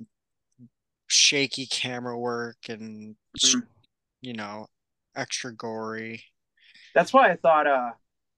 shaky 1.07 1.67
camera 1.67 2.19
work 2.19 2.57
and 2.69 3.17
Mhm. 3.39 3.67
you 4.21 4.33
know 4.35 4.67
extra 5.15 5.55
gory. 5.55 6.25
that's 6.95 7.13
why 7.13 7.31
I 7.31 7.37
thought 7.37 7.67
uh, 7.67 7.93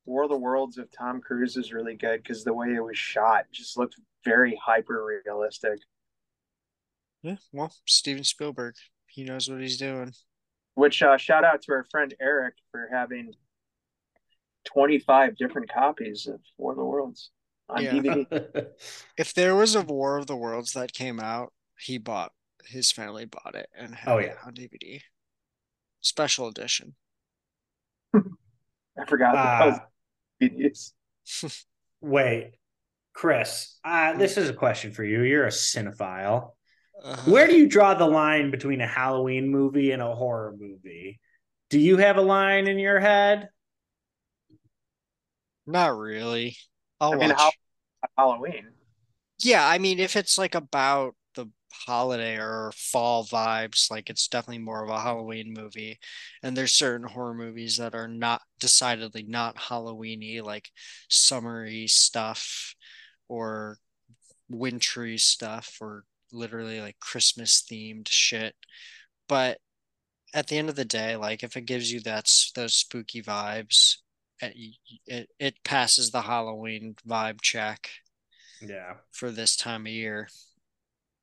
War 0.07 0.24
of 0.24 0.31
the 0.31 0.37
Worlds 0.37 0.79
of 0.79 0.90
Tom 0.90 1.20
Cruise 1.20 1.57
is 1.57 1.72
really 1.72 1.94
good 1.96 2.22
because 2.22 2.44
the 2.44 2.53
way 2.53 2.74
it 2.74 2.81
was 2.85 2.96
shot 2.98 3.46
just 3.53 3.77
looked 3.77 3.96
very 4.24 4.55
hyper 4.64 5.20
realistic. 5.24 5.81
Yeah, 7.22 7.37
well, 7.53 7.74
Steven 7.87 8.22
Spielberg, 8.24 8.74
he 9.14 9.24
knows 9.24 9.48
what 9.48 9.61
he's 9.61 9.77
doing. 9.77 10.12
Which 10.74 11.03
uh, 11.03 11.16
shout 11.16 11.44
out 11.44 11.62
to 11.62 11.72
our 11.72 11.85
friend 11.90 12.12
Eric 12.20 12.55
for 12.72 12.88
having 12.92 13.33
twenty 14.64 14.98
five 14.98 15.37
different 15.37 15.72
copies 15.72 16.27
of 16.27 16.40
War 16.59 16.72
of 16.72 16.79
the 16.79 16.85
Worlds 16.85 17.31
on 17.68 17.83
Yeah. 17.83 17.92
DVD. 17.92 18.66
If 19.18 19.35
there 19.35 19.55
was 19.55 19.74
a 19.74 19.83
War 19.83 20.16
of 20.18 20.27
the 20.27 20.37
Worlds 20.37 20.72
that 20.72 20.92
came 20.92 21.20
out, 21.20 21.53
he 21.79 21.98
bought 21.98 22.33
his 22.66 22.90
family 22.90 23.24
bought 23.27 23.55
it 23.55 23.68
and 23.79 23.94
had 23.94 24.12
Oh, 24.12 24.18
it 24.18 24.27
yeah. 24.35 24.46
on 24.46 24.55
DVD. 24.55 25.00
Special 26.00 26.48
edition. 26.48 26.94
I 28.14 29.05
forgot 29.07 29.35
that 29.35 29.66
was 29.66 29.79
Uh, 29.79 29.83
DVDs. 30.42 31.64
wait, 32.00 32.53
Chris, 33.12 33.79
uh, 33.85 34.16
this 34.16 34.37
is 34.37 34.48
a 34.50 34.55
question 34.55 34.92
for 34.92 35.05
you. 35.05 35.22
You're 35.22 35.46
a 35.46 35.50
cinephile. 35.50 36.50
Uh, 37.02 37.16
Where 37.24 37.46
do 37.46 37.57
you 37.57 37.68
draw 37.68 37.94
the 37.94 38.07
line 38.07 38.50
between 38.50 38.80
a 38.80 38.87
Halloween 38.87 39.48
movie 39.48 39.90
and 39.90 40.02
a 40.02 40.14
horror 40.14 40.54
movie? 40.59 41.20
Do 41.70 41.78
you 41.78 41.96
have 41.96 42.16
a 42.16 42.22
line 42.22 42.66
in 42.66 42.78
your 42.78 43.00
head? 43.00 43.48
Not 45.66 45.96
really. 45.96 46.57
I'll 47.00 47.14
I 47.14 47.16
mean, 47.16 47.30
watch. 47.30 47.54
Halloween. 48.16 48.68
Yeah, 49.42 49.66
I 49.66 49.78
mean, 49.78 49.98
if 49.98 50.16
it's 50.16 50.38
like 50.38 50.54
about 50.54 51.14
the 51.35 51.46
holiday 51.72 52.37
or 52.37 52.72
fall 52.76 53.24
vibes, 53.24 53.90
like 53.90 54.09
it's 54.11 54.28
definitely 54.28 54.62
more 54.62 54.85
of 54.85 54.90
a 54.90 55.00
Halloween 55.00 55.54
movie. 55.57 55.98
And 56.42 56.57
there's 56.57 56.72
certain 56.74 57.09
horror 57.09 57.35
movies 57.35 57.78
that 57.78 57.94
are 57.94 58.09
not 58.09 58.42
decidedly 58.61 59.24
not 59.26 59.57
Halloweeny, 59.57 60.42
like 60.42 60.70
summery 61.09 61.87
stuff 61.88 62.74
or 63.28 63.78
wintry 64.48 65.18
stuff 65.18 65.78
or 65.80 66.04
literally 66.34 66.80
like 66.80 66.98
Christmas 67.00 67.64
themed 67.70 68.08
shit. 68.08 68.54
But 69.28 69.58
at 70.34 70.48
the 70.48 70.58
end 70.58 70.68
of 70.68 70.76
the 70.76 70.84
day, 70.84 71.16
like 71.16 71.42
if 71.42 71.56
it 71.56 71.62
gives 71.66 71.92
you 71.92 72.00
that 72.00 72.30
those 72.54 72.74
spooky 72.74 73.22
vibes, 73.22 73.96
it, 74.40 74.76
it, 75.06 75.30
it 75.38 75.54
passes 75.64 76.10
the 76.10 76.22
Halloween 76.22 76.96
vibe 77.08 77.40
check 77.40 77.88
Yeah. 78.60 78.94
for 79.12 79.30
this 79.30 79.56
time 79.56 79.82
of 79.86 79.92
year. 79.92 80.28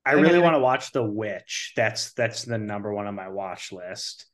I 0.06 0.12
I 0.12 0.14
really 0.14 0.40
want 0.40 0.56
to 0.56 0.60
watch 0.60 0.92
The 0.94 1.04
Witch. 1.04 1.74
That's 1.76 2.14
that's 2.14 2.44
the 2.44 2.58
number 2.58 2.94
one 2.94 3.06
on 3.08 3.16
my 3.16 3.28
watch 3.28 3.72
list. 3.72 4.26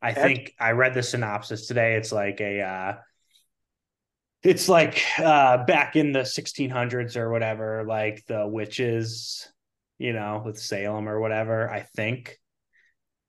I 0.00 0.12
think 0.12 0.52
I 0.58 0.72
read 0.72 0.94
the 0.94 1.02
synopsis 1.02 1.66
today. 1.68 1.94
It's 1.94 2.10
like 2.10 2.40
a 2.40 2.60
uh 2.60 2.94
it's 4.42 4.68
like 4.68 5.00
uh 5.18 5.64
back 5.64 5.94
in 5.96 6.12
the 6.12 6.24
1600s 6.24 7.16
or 7.16 7.30
whatever, 7.30 7.84
like 7.86 8.24
the 8.26 8.46
witches, 8.46 9.48
you 10.02 10.12
know, 10.12 10.42
with 10.44 10.58
Salem 10.58 11.08
or 11.08 11.20
whatever, 11.20 11.70
I 11.70 11.80
think. 11.80 12.38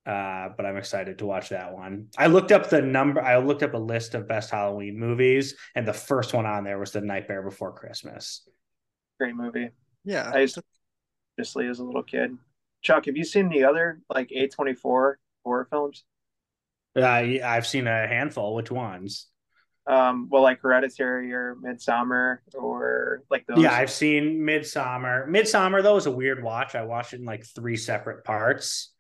Uh, 0.06 0.50
but 0.58 0.66
I'm 0.66 0.76
excited 0.76 1.20
to 1.20 1.26
watch 1.26 1.50
that 1.50 1.74
one. 1.74 2.08
I 2.18 2.28
looked 2.28 2.52
up 2.52 2.70
the 2.70 2.82
number, 2.82 3.22
I 3.22 3.38
looked 3.38 3.64
up 3.64 3.74
a 3.74 3.78
list 3.78 4.16
of 4.16 4.28
best 4.28 4.50
Halloween 4.50 5.00
movies, 5.00 5.56
and 5.76 5.88
the 5.88 5.94
first 5.94 6.34
one 6.34 6.46
on 6.46 6.64
there 6.64 6.80
was 6.80 6.92
The 6.92 7.00
Nightmare 7.00 7.44
Before 7.44 7.72
Christmas. 7.72 8.46
Great 9.20 9.36
movie. 9.36 9.70
Yeah. 10.04 10.30
I 10.34 10.40
used 10.40 10.56
to 10.56 10.64
obviously 11.38 11.68
as 11.68 11.80
a 11.80 11.84
little 11.84 12.04
kid. 12.04 12.38
Chuck, 12.82 13.06
have 13.06 13.16
you 13.16 13.24
seen 13.24 13.48
the 13.48 13.64
other 13.64 14.02
like 14.14 14.30
A 14.34 14.48
twenty 14.48 14.74
four 14.74 15.20
horror 15.46 15.68
films? 15.70 16.04
Uh, 16.98 17.20
yeah, 17.20 17.50
I've 17.50 17.66
seen 17.66 17.88
a 17.88 18.08
handful. 18.08 18.56
Which 18.56 18.72
ones? 18.72 19.28
Um, 19.86 20.30
well, 20.30 20.42
like 20.42 20.62
Hereditary 20.62 21.34
or 21.34 21.56
Midsommar 21.56 22.38
or 22.54 23.24
like 23.30 23.46
those. 23.48 23.60
Yeah, 23.60 23.74
I've 23.74 23.92
seen 23.92 24.40
Midsommar. 24.40 25.28
Midsommar 25.28 25.84
though 25.84 25.96
was 25.96 26.06
a 26.06 26.12
weird 26.12 26.42
watch. 26.44 26.76
I 26.76 26.84
watched 26.84 27.14
it 27.14 27.20
in 27.20 27.26
like 27.26 27.46
three 27.46 27.78
separate 27.78 28.24
parts. 28.24 28.92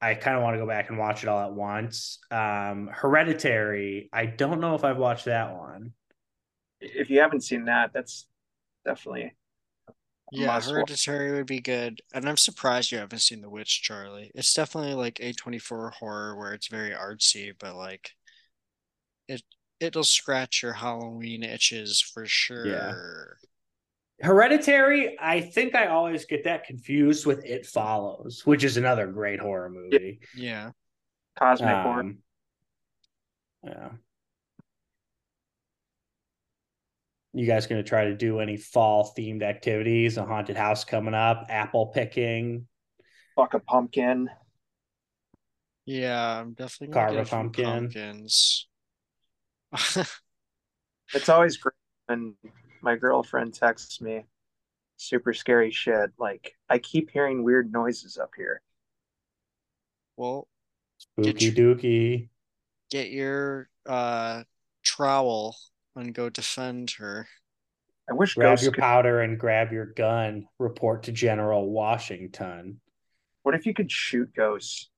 I 0.00 0.14
kind 0.14 0.36
of 0.36 0.42
want 0.42 0.54
to 0.54 0.58
go 0.60 0.66
back 0.66 0.90
and 0.90 0.98
watch 0.98 1.22
it 1.22 1.28
all 1.28 1.40
at 1.40 1.52
once. 1.52 2.18
Um, 2.30 2.88
Hereditary. 2.92 4.08
I 4.12 4.26
don't 4.26 4.60
know 4.60 4.74
if 4.74 4.84
I've 4.84 4.98
watched 4.98 5.26
that 5.26 5.56
one. 5.56 5.92
if 6.80 7.10
you 7.10 7.20
haven't 7.20 7.42
seen 7.42 7.64
that, 7.66 7.92
that's 7.92 8.26
definitely 8.84 9.34
Yeah, 10.30 10.46
must 10.46 10.76
watch. 10.76 10.84
Hereditary 10.86 11.32
would 11.32 11.46
be 11.46 11.60
good. 11.60 12.00
And 12.14 12.28
I'm 12.28 12.36
surprised 12.36 12.90
you 12.90 12.98
haven't 12.98 13.18
seen 13.20 13.40
The 13.42 13.50
Witch, 13.50 13.82
Charlie. 13.82 14.30
It's 14.34 14.54
definitely 14.54 14.94
like 14.94 15.20
A24 15.20 15.90
horror 15.90 16.36
where 16.36 16.54
it's 16.54 16.68
very 16.68 16.90
artsy, 16.90 17.52
but 17.58 17.76
like 17.76 18.12
it 19.28 19.42
it'll 19.82 20.04
scratch 20.04 20.62
your 20.62 20.72
Halloween 20.72 21.42
itches 21.42 22.00
for 22.00 22.24
sure. 22.26 22.66
Yeah. 22.66 22.94
Hereditary. 24.20 25.16
I 25.20 25.40
think 25.40 25.74
I 25.74 25.86
always 25.88 26.24
get 26.26 26.44
that 26.44 26.64
confused 26.64 27.26
with 27.26 27.44
It 27.44 27.66
Follows, 27.66 28.42
which 28.44 28.62
is 28.64 28.76
another 28.76 29.06
great 29.08 29.40
horror 29.40 29.68
movie. 29.68 30.20
Yeah. 30.36 30.70
cosmic 31.38 31.68
horror. 31.76 32.00
Um, 32.00 32.18
yeah. 33.64 33.88
You 37.34 37.46
guys 37.46 37.66
going 37.66 37.82
to 37.82 37.88
try 37.88 38.04
to 38.04 38.14
do 38.14 38.40
any 38.40 38.56
fall 38.58 39.12
themed 39.16 39.42
activities? 39.42 40.18
A 40.18 40.24
haunted 40.24 40.56
house 40.56 40.84
coming 40.84 41.14
up, 41.14 41.46
apple 41.48 41.86
picking, 41.86 42.66
Fuck 43.34 43.54
a 43.54 43.60
pumpkin. 43.60 44.28
Yeah, 45.86 46.40
I'm 46.40 46.52
definitely 46.52 46.92
Carve 46.92 47.08
gonna 47.12 47.22
a 47.22 47.24
get 47.24 47.26
a 47.26 47.30
few 47.30 47.36
pumpkin. 47.38 47.64
pumpkins. 47.64 48.68
It's 51.14 51.28
always 51.28 51.58
great 51.58 51.74
when 52.06 52.34
my 52.80 52.96
girlfriend 52.96 53.52
texts 53.52 54.00
me 54.00 54.24
super 54.96 55.34
scary 55.34 55.70
shit. 55.70 56.10
Like 56.18 56.56
I 56.70 56.78
keep 56.78 57.10
hearing 57.10 57.42
weird 57.42 57.70
noises 57.70 58.16
up 58.16 58.30
here. 58.36 58.62
Well, 60.16 60.48
spooky 60.96 61.32
Get 61.50 61.56
dookie. 61.56 62.28
get 62.90 63.10
your 63.10 63.68
uh 63.84 64.44
trowel 64.82 65.54
and 65.94 66.14
go 66.14 66.30
defend 66.30 66.92
her. 66.92 67.28
I 68.10 68.14
wish 68.14 68.34
Grab 68.34 68.58
your 68.60 68.72
could. 68.72 68.80
powder 68.80 69.20
and 69.20 69.38
grab 69.38 69.70
your 69.70 69.86
gun. 69.86 70.46
Report 70.58 71.02
to 71.04 71.12
General 71.12 71.68
Washington. 71.70 72.80
What 73.42 73.54
if 73.54 73.66
you 73.66 73.74
could 73.74 73.92
shoot 73.92 74.32
ghosts 74.34 74.88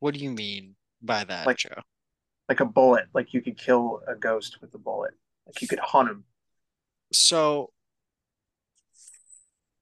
What 0.00 0.12
do 0.14 0.20
you 0.20 0.30
mean 0.30 0.74
by 1.00 1.24
that, 1.24 1.46
Like- 1.46 1.56
Joe? 1.56 1.80
Like 2.48 2.60
a 2.60 2.64
bullet? 2.64 3.06
Like 3.14 3.32
you 3.34 3.40
could 3.42 3.58
kill 3.58 4.00
a 4.06 4.14
ghost 4.14 4.58
with 4.60 4.74
a 4.74 4.78
bullet. 4.78 5.12
Like 5.46 5.60
you 5.62 5.68
could 5.68 5.78
hunt 5.80 6.10
him. 6.10 6.24
So 7.12 7.72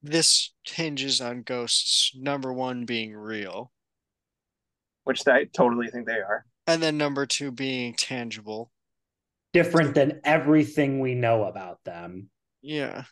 this 0.03 0.53
hinges 0.65 1.21
on 1.21 1.43
ghosts 1.43 2.13
number 2.17 2.53
one 2.53 2.85
being 2.87 3.15
real, 3.15 3.71
which 5.05 5.27
I 5.27 5.45
totally 5.45 5.89
think 5.89 6.07
they 6.07 6.21
are. 6.21 6.45
and 6.67 6.83
then 6.83 6.97
number 6.97 7.27
two 7.27 7.51
being 7.53 7.95
tangible. 7.95 8.71
Different 9.53 9.95
than 9.95 10.21
everything 10.25 11.01
we 11.01 11.15
know 11.15 11.45
about 11.45 11.81
them. 11.85 12.31
Yeah. 12.63 13.05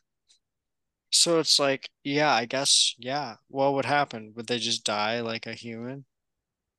So 1.10 1.38
it's 1.40 1.58
like, 1.58 1.88
yeah, 2.04 2.32
I 2.32 2.44
guess, 2.44 2.94
yeah. 2.98 3.36
What 3.48 3.74
would 3.74 3.84
happen? 3.86 4.32
Would 4.36 4.46
they 4.46 4.58
just 4.58 4.84
die 4.84 5.20
like 5.20 5.46
a 5.46 5.54
human? 5.54 6.04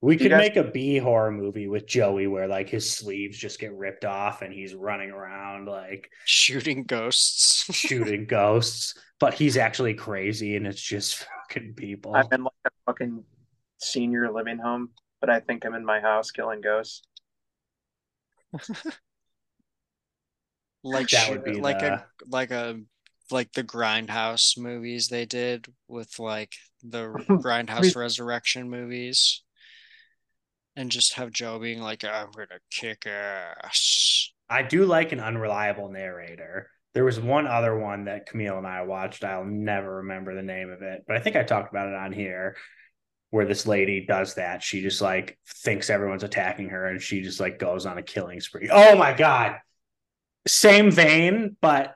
We 0.02 0.16
could 0.16 0.30
guys- 0.32 0.40
make 0.40 0.56
a 0.56 0.64
B 0.64 0.98
horror 0.98 1.32
movie 1.32 1.68
with 1.68 1.86
Joey 1.86 2.28
where 2.28 2.48
like 2.48 2.70
his 2.70 2.90
sleeves 2.90 3.38
just 3.38 3.60
get 3.60 3.74
ripped 3.74 4.06
off 4.06 4.42
and 4.42 4.54
he's 4.54 4.74
running 4.74 5.10
around 5.12 5.66
like 5.68 6.10
Shooting 6.26 6.84
ghosts. 6.86 7.66
shooting 7.76 8.26
ghosts, 8.30 8.94
but 9.20 9.34
he's 9.34 9.58
actually 9.58 9.96
crazy 9.96 10.56
and 10.56 10.66
it's 10.66 10.82
just 10.82 11.26
fucking 11.50 11.74
people. 11.76 12.16
I'm 12.16 12.28
in 12.32 12.44
like 12.46 12.54
a 12.66 12.70
fucking 12.86 13.24
senior 13.80 14.32
living 14.32 14.58
home, 14.58 14.90
but 15.20 15.30
I 15.30 15.42
think 15.42 15.66
I'm 15.66 15.76
in 15.76 15.84
my 15.84 16.00
house 16.00 16.32
killing 16.32 16.62
ghosts. 16.62 17.02
like 20.84 21.10
That 21.10 21.30
would 21.30 21.44
be 21.44 21.54
like 21.56 21.80
the- 21.80 21.94
a 21.96 22.06
like 22.30 22.52
a 22.52 22.80
like 23.32 23.52
the 23.52 23.64
Grindhouse 23.64 24.58
movies 24.58 25.10
they 25.10 25.26
did 25.26 25.68
with 25.88 26.18
like 26.20 26.54
the 26.84 27.08
Grindhouse 27.30 27.96
Resurrection 27.96 28.70
movies. 28.70 29.44
And 30.80 30.90
just 30.90 31.16
have 31.16 31.32
Joe 31.32 31.60
being 31.60 31.82
like, 31.82 32.06
I'm 32.06 32.32
gonna 32.32 32.62
kick 32.72 33.06
ass. 33.06 34.32
I 34.50 34.62
do 34.62 34.86
like 34.86 35.12
an 35.12 35.20
unreliable 35.20 35.92
narrator. 35.92 36.70
There 36.94 37.04
was 37.04 37.20
one 37.20 37.48
other 37.48 37.78
one 37.78 38.06
that 38.06 38.28
Camille 38.28 38.58
and 38.58 38.66
I 38.66 38.84
watched. 38.84 39.26
I'll 39.26 39.44
never 39.44 39.98
remember 39.98 40.34
the 40.34 40.42
name 40.42 40.72
of 40.72 40.82
it, 40.82 41.04
but 41.06 41.18
I 41.18 41.20
think 41.20 41.36
I 41.36 41.44
talked 41.44 41.70
about 41.70 41.90
it 41.90 41.96
on 41.96 42.14
here 42.14 42.56
where 43.30 43.46
this 43.46 43.68
lady 43.68 44.06
does 44.06 44.36
that. 44.36 44.64
She 44.64 44.82
just 44.82 45.02
like 45.02 45.38
thinks 45.46 45.90
everyone's 45.90 46.24
attacking 46.24 46.70
her 46.70 46.86
and 46.86 47.02
she 47.02 47.24
just 47.24 47.42
like 47.42 47.60
goes 47.60 47.86
on 47.86 47.98
a 47.98 48.02
killing 48.02 48.40
spree. 48.40 48.70
Oh 48.72 48.96
my 48.96 49.12
God. 49.12 49.58
Same 50.48 50.92
vein, 50.92 51.58
but 51.60 51.94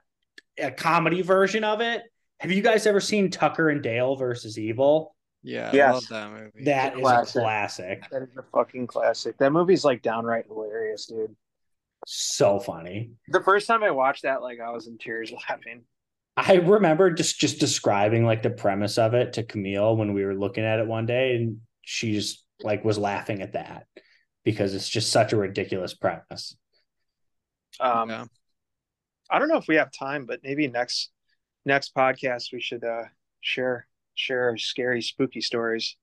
a 0.59 0.71
comedy 0.71 1.21
version 1.21 1.63
of 1.63 1.79
it. 1.79 2.01
Have 2.41 2.51
you 2.51 2.61
guys 2.61 2.85
ever 2.85 2.99
seen 2.99 3.31
Tucker 3.31 3.69
and 3.69 3.81
Dale 3.81 4.17
versus 4.17 4.59
Evil? 4.59 5.12
Yeah, 5.43 5.71
I 5.73 5.91
love 5.91 6.07
that 6.07 6.31
movie. 6.31 6.63
That 6.63 6.95
is 6.95 7.01
Classic. 7.01 7.35
a 7.35 7.39
classic. 7.43 8.03
That 8.11 8.21
is 8.23 8.29
a 8.37 8.43
fucking 8.53 8.87
classic. 8.87 9.37
That 9.37 9.51
movie's 9.51 9.83
like 9.83 10.01
downright 10.01 10.45
hilarious, 10.47 11.05
dude. 11.05 11.35
So 12.07 12.59
funny. 12.59 13.11
The 13.29 13.41
first 13.43 13.67
time 13.67 13.83
I 13.83 13.91
watched 13.91 14.23
that, 14.23 14.41
like 14.41 14.59
I 14.59 14.71
was 14.71 14.87
in 14.87 14.97
tears 14.97 15.31
laughing. 15.49 15.83
I 16.35 16.55
remember 16.55 17.11
just 17.11 17.39
just 17.39 17.59
describing 17.59 18.25
like 18.25 18.41
the 18.41 18.49
premise 18.49 18.97
of 18.97 19.13
it 19.13 19.33
to 19.33 19.43
Camille 19.43 19.95
when 19.95 20.13
we 20.13 20.25
were 20.25 20.33
looking 20.33 20.63
at 20.63 20.79
it 20.79 20.87
one 20.87 21.05
day, 21.05 21.35
and 21.35 21.59
she 21.81 22.13
just 22.13 22.43
like 22.61 22.83
was 22.83 22.97
laughing 22.97 23.41
at 23.41 23.53
that 23.53 23.85
because 24.43 24.73
it's 24.73 24.89
just 24.89 25.11
such 25.11 25.33
a 25.33 25.37
ridiculous 25.37 25.93
premise. 25.93 26.55
Um, 27.79 28.09
Yeah. 28.09 28.25
I 29.29 29.39
don't 29.39 29.47
know 29.47 29.57
if 29.57 29.67
we 29.67 29.75
have 29.75 29.91
time, 29.91 30.25
but 30.25 30.39
maybe 30.43 30.67
next 30.67 31.11
next 31.65 31.93
podcast 31.95 32.51
we 32.51 32.59
should 32.61 32.83
uh 32.83 33.03
share 33.41 33.87
share 34.15 34.49
our 34.49 34.57
scary 34.57 35.01
spooky 35.01 35.41
stories. 35.41 35.95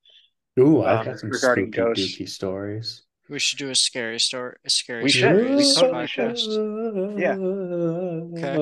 Ooh, 0.59 0.83
I've 0.83 1.01
Um, 1.01 1.07
got 1.07 1.18
some 1.20 1.31
regarding 1.31 1.73
spooky 1.73 1.77
ghosts. 1.94 2.18
dooky 2.18 2.29
stories. 2.29 3.03
We 3.29 3.38
should 3.38 3.59
do 3.61 3.70
a 3.70 3.75
scary 3.77 4.18
story. 4.18 4.57
A 4.64 4.70
scary 4.70 5.05
We 5.05 5.11
should. 5.11 5.20
stories 5.37 5.66
We 5.68 5.75
totally 5.81 6.07
should. 6.09 7.18
Yeah. 7.20 7.37
Okay. 7.37 8.57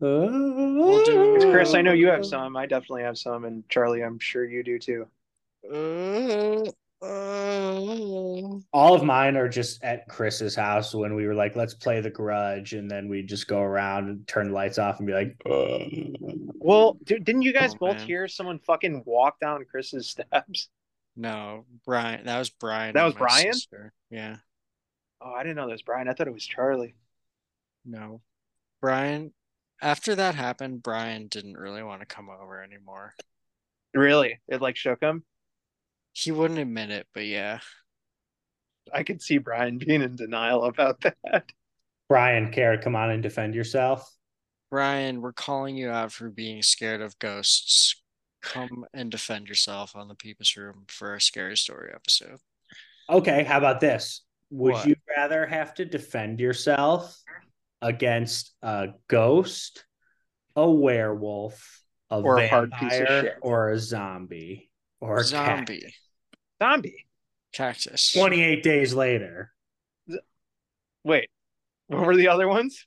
We'll 0.00 1.04
do- 1.04 1.50
Chris, 1.52 1.74
I 1.74 1.82
know 1.82 1.92
you 1.92 2.08
have 2.08 2.26
some. 2.26 2.56
I 2.56 2.66
definitely 2.66 3.02
have 3.02 3.16
some, 3.16 3.44
and 3.44 3.68
Charlie, 3.68 4.02
I'm 4.02 4.18
sure 4.18 4.44
you 4.44 4.64
do 4.64 4.78
too. 4.80 5.06
Uh, 5.72 6.64
uh, 7.00 8.58
All 8.72 8.94
of 8.94 9.02
mine 9.04 9.36
are 9.36 9.48
just 9.48 9.82
at 9.84 10.08
Chris's 10.08 10.54
house 10.56 10.94
when 10.94 11.14
we 11.14 11.26
were 11.26 11.34
like, 11.34 11.54
let's 11.56 11.74
play 11.74 12.00
the 12.00 12.10
grudge, 12.10 12.72
and 12.72 12.90
then 12.90 13.08
we 13.08 13.22
just 13.22 13.46
go 13.48 13.60
around 13.60 14.08
and 14.08 14.26
turn 14.26 14.48
the 14.48 14.54
lights 14.54 14.78
off 14.78 14.98
and 14.98 15.06
be 15.06 15.12
like, 15.12 15.36
Well, 16.58 16.98
dude, 17.04 17.24
didn't 17.24 17.42
you 17.42 17.52
guys 17.52 17.74
Oh, 17.74 17.78
both 17.78 17.96
man. 17.98 18.06
hear 18.06 18.28
someone 18.28 18.58
fucking 18.60 19.02
walk 19.06 19.38
down 19.40 19.64
Chris's 19.70 20.08
steps? 20.10 20.68
no, 21.16 21.64
Brian. 21.84 22.24
That 22.26 22.38
was 22.38 22.50
Brian. 22.50 22.94
That 22.94 23.04
was 23.04 23.14
Brian? 23.14 23.52
sister. 23.52 23.92
Yeah. 24.10 24.36
Oh, 25.20 25.32
I 25.32 25.42
didn't 25.42 25.56
know 25.56 25.66
that 25.66 25.72
was 25.72 25.82
Brian. 25.82 26.08
I 26.08 26.12
thought 26.14 26.28
it 26.28 26.32
was 26.32 26.46
Charlie. 26.46 26.94
No. 27.84 28.20
Brian. 28.80 29.32
After 29.82 30.14
that 30.16 30.34
happened, 30.36 30.82
Brian 30.82 31.26
didn't 31.28 31.56
really 31.56 31.82
want 31.82 32.00
to 32.00 32.06
come 32.06 32.28
over 32.28 32.62
anymore. 32.62 33.14
Really? 33.94 34.38
It 34.48 34.60
like 34.60 34.76
shook 34.76 35.00
him. 35.02 35.24
He 36.20 36.32
wouldn't 36.32 36.58
admit 36.58 36.90
it, 36.90 37.06
but 37.14 37.26
yeah. 37.26 37.60
I 38.92 39.04
could 39.04 39.22
see 39.22 39.38
Brian 39.38 39.78
being 39.78 40.02
in 40.02 40.16
denial 40.16 40.64
about 40.64 41.00
that. 41.02 41.44
Brian, 42.08 42.50
care, 42.50 42.76
come 42.78 42.96
on 42.96 43.10
and 43.10 43.22
defend 43.22 43.54
yourself. 43.54 44.10
Brian, 44.70 45.20
we're 45.20 45.32
calling 45.32 45.76
you 45.76 45.90
out 45.90 46.10
for 46.10 46.28
being 46.28 46.62
scared 46.62 47.02
of 47.02 47.18
ghosts. 47.20 48.02
Come 48.42 48.84
and 48.92 49.10
defend 49.10 49.48
yourself 49.48 49.94
on 49.94 50.08
the 50.08 50.14
Peepus 50.14 50.56
Room 50.56 50.86
for 50.88 51.14
a 51.14 51.20
scary 51.20 51.56
story 51.56 51.90
episode. 51.94 52.38
Okay, 53.08 53.44
how 53.44 53.58
about 53.58 53.80
this? 53.80 54.22
Would 54.50 54.72
What? 54.72 54.86
you 54.86 54.96
rather 55.16 55.46
have 55.46 55.74
to 55.74 55.84
defend 55.84 56.40
yourself 56.40 57.16
against 57.80 58.54
a 58.62 58.88
ghost, 59.08 59.84
a 60.56 60.68
werewolf, 60.68 61.82
a 62.10 62.20
Or 62.20 62.38
a 62.38 62.48
hard 62.48 62.72
piece 62.72 62.94
of 62.94 62.98
vampire, 62.98 63.22
shit. 63.22 63.36
or 63.42 63.70
a 63.70 63.78
zombie, 63.78 64.70
or 65.00 65.18
a 65.18 65.24
Zombie. 65.24 65.80
cactus? 65.80 65.94
Zombie. 66.62 67.06
Cactus. 67.52 68.12
28 68.12 68.62
days 68.62 68.94
later. 68.94 69.52
Wait, 71.04 71.30
what 71.86 72.04
were 72.04 72.16
the 72.16 72.28
other 72.28 72.48
ones? 72.48 72.86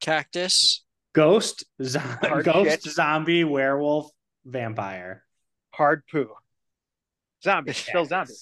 Cactus. 0.00 0.82
Ghost, 1.12 1.64
zo- 1.82 2.00
ghost, 2.42 2.70
shit. 2.70 2.82
zombie, 2.82 3.44
werewolf, 3.44 4.10
vampire. 4.44 5.24
Hard 5.70 6.02
poo. 6.10 6.28
Zombie. 7.42 7.72
Still 7.72 8.04
zombie. 8.04 8.32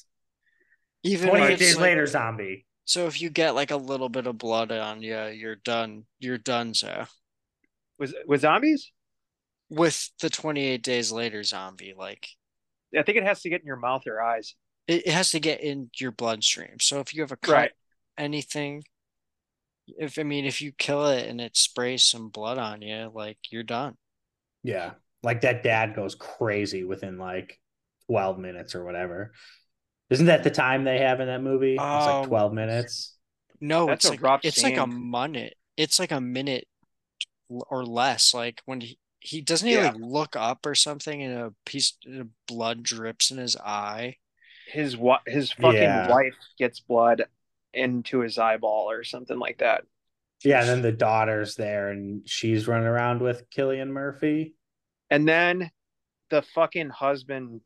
Even 1.02 1.28
28 1.28 1.58
days 1.58 1.76
like- 1.76 1.82
later, 1.82 2.06
zombie. 2.06 2.66
So 2.84 3.06
if 3.06 3.20
you 3.20 3.30
get 3.30 3.54
like 3.54 3.70
a 3.70 3.76
little 3.76 4.08
bit 4.08 4.26
of 4.26 4.38
blood 4.38 4.72
on 4.72 5.02
you, 5.02 5.26
you're 5.26 5.56
done. 5.56 6.04
You're 6.18 6.38
done, 6.38 6.74
so. 6.74 7.04
Was 7.98 8.14
with 8.26 8.40
zombies? 8.40 8.90
With 9.68 10.10
the 10.20 10.30
28 10.30 10.82
days 10.82 11.12
later 11.12 11.42
zombie, 11.44 11.94
like 11.96 12.28
I 12.96 13.02
think 13.02 13.18
it 13.18 13.24
has 13.24 13.42
to 13.42 13.50
get 13.50 13.60
in 13.60 13.66
your 13.66 13.76
mouth 13.76 14.06
or 14.06 14.20
eyes. 14.22 14.54
it, 14.86 15.06
it 15.06 15.12
has 15.12 15.30
to 15.30 15.40
get 15.40 15.60
in 15.60 15.90
your 15.98 16.12
bloodstream. 16.12 16.78
So 16.80 17.00
if 17.00 17.14
you 17.14 17.22
have 17.22 17.32
a 17.32 17.36
cut, 17.36 17.52
Right. 17.52 17.72
anything, 18.18 18.84
if 19.98 20.18
I 20.18 20.22
mean, 20.22 20.44
if 20.44 20.60
you 20.60 20.72
kill 20.72 21.06
it 21.06 21.28
and 21.28 21.40
it 21.40 21.56
sprays 21.56 22.04
some 22.04 22.28
blood 22.28 22.58
on 22.58 22.82
you, 22.82 23.10
like 23.14 23.38
you're 23.50 23.62
done. 23.62 23.96
Yeah. 24.62 24.92
Like 25.22 25.42
that 25.42 25.62
dad 25.62 25.94
goes 25.94 26.14
crazy 26.14 26.84
within 26.84 27.18
like 27.18 27.58
12 28.08 28.38
minutes 28.38 28.74
or 28.74 28.84
whatever. 28.84 29.32
Isn't 30.10 30.26
that 30.26 30.44
the 30.44 30.50
time 30.50 30.84
they 30.84 30.98
have 30.98 31.20
in 31.20 31.26
that 31.28 31.42
movie? 31.42 31.74
It's 31.74 32.06
like 32.06 32.22
Um, 32.22 32.28
12 32.28 32.52
minutes. 32.52 33.16
No, 33.60 33.86
That's 33.86 34.04
it's 34.04 34.10
a 34.10 34.10
like 34.10 34.22
rough 34.22 34.40
it's 34.44 34.62
like 34.62 34.76
a 34.76 34.86
minute. 34.86 35.56
It's 35.76 35.98
like 35.98 36.10
a 36.12 36.20
minute 36.20 36.66
or 37.48 37.84
less. 37.84 38.34
Like 38.34 38.62
when 38.66 38.80
he 38.80 38.98
he 39.22 39.40
doesn't 39.40 39.68
he 39.68 39.74
Yeah. 39.74 39.92
like 39.92 39.96
look 39.98 40.36
up 40.36 40.66
or 40.66 40.74
something 40.74 41.22
and 41.22 41.38
a 41.38 41.54
piece 41.64 41.94
of 42.06 42.28
blood 42.46 42.82
drips 42.82 43.30
in 43.30 43.38
his 43.38 43.56
eye. 43.56 44.16
His 44.66 44.96
what? 44.96 45.22
His 45.26 45.52
fucking 45.52 45.80
Yeah. 45.80 46.08
wife 46.10 46.34
gets 46.58 46.80
blood 46.80 47.24
into 47.72 48.20
his 48.20 48.38
eyeball 48.38 48.90
or 48.90 49.04
something 49.04 49.38
like 49.38 49.58
that. 49.58 49.84
Yeah, 50.44 50.60
and 50.60 50.68
then 50.68 50.82
the 50.82 50.92
daughter's 50.92 51.54
there 51.54 51.90
and 51.90 52.28
she's 52.28 52.66
running 52.66 52.88
around 52.88 53.20
with 53.22 53.48
Cillian 53.50 53.90
Murphy. 53.90 54.54
And 55.08 55.28
then 55.28 55.70
the 56.30 56.42
fucking 56.42 56.90
husband 56.90 57.60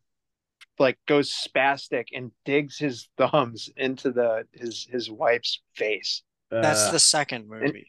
like 0.79 0.99
goes 1.07 1.31
spastic 1.33 2.09
and 2.14 2.33
digs 2.45 2.77
his 2.79 3.09
thumbs 3.16 3.71
into 3.77 4.12
the 4.12 4.47
his 4.53 4.87
his 4.90 5.11
wife's 5.11 5.62
face. 5.75 6.23
That's 6.51 6.88
Uh, 6.88 6.92
the 6.92 6.99
second 6.99 7.49
movie. 7.49 7.87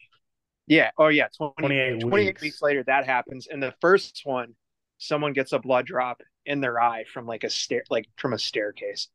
Yeah. 0.68 0.90
Oh 0.98 1.08
yeah. 1.08 1.28
20, 1.36 1.54
28 1.58 2.00
28 2.00 2.26
weeks. 2.26 2.42
weeks 2.42 2.62
later 2.62 2.84
that 2.84 3.06
happens. 3.06 3.46
And 3.50 3.62
the 3.62 3.74
first 3.80 4.22
one, 4.24 4.54
someone 4.98 5.32
gets 5.32 5.52
a 5.52 5.58
blood 5.58 5.86
drop 5.86 6.20
in 6.46 6.60
their 6.60 6.80
eye 6.80 7.04
from 7.12 7.26
like 7.26 7.44
a 7.44 7.50
stair 7.50 7.82
like 7.90 8.06
from 8.16 8.32
a 8.32 8.38
staircase. 8.38 9.08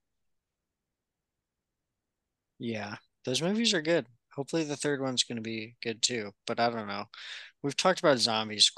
Yeah, 2.60 2.96
those 3.26 3.42
movies 3.42 3.74
are 3.74 3.82
good. 3.82 4.06
Hopefully 4.36 4.63
the 4.63 4.78
third 4.78 5.02
one's 5.02 5.24
going 5.24 5.36
to 5.36 5.42
be 5.42 5.76
good 5.84 6.02
too, 6.02 6.32
but 6.48 6.60
I 6.60 6.70
don't 6.70 6.88
know. 6.88 7.06
We've 7.62 7.78
talked 7.78 8.00
about 8.00 8.18
zombies 8.18 8.72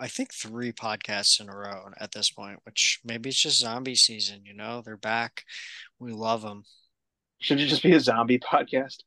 I 0.00 0.08
think 0.08 0.32
three 0.32 0.72
podcasts 0.72 1.40
in 1.40 1.48
a 1.48 1.56
row 1.56 1.90
at 1.98 2.12
this 2.12 2.30
point, 2.30 2.60
which 2.64 3.00
maybe 3.04 3.30
it's 3.30 3.40
just 3.40 3.60
zombie 3.60 3.94
season, 3.94 4.44
you 4.44 4.54
know? 4.54 4.82
They're 4.84 4.96
back. 4.96 5.44
We 5.98 6.12
love 6.12 6.42
them. 6.42 6.64
Should 7.38 7.60
it 7.60 7.66
just 7.66 7.82
be 7.82 7.92
a 7.92 8.00
zombie 8.00 8.38
podcast? 8.52 8.98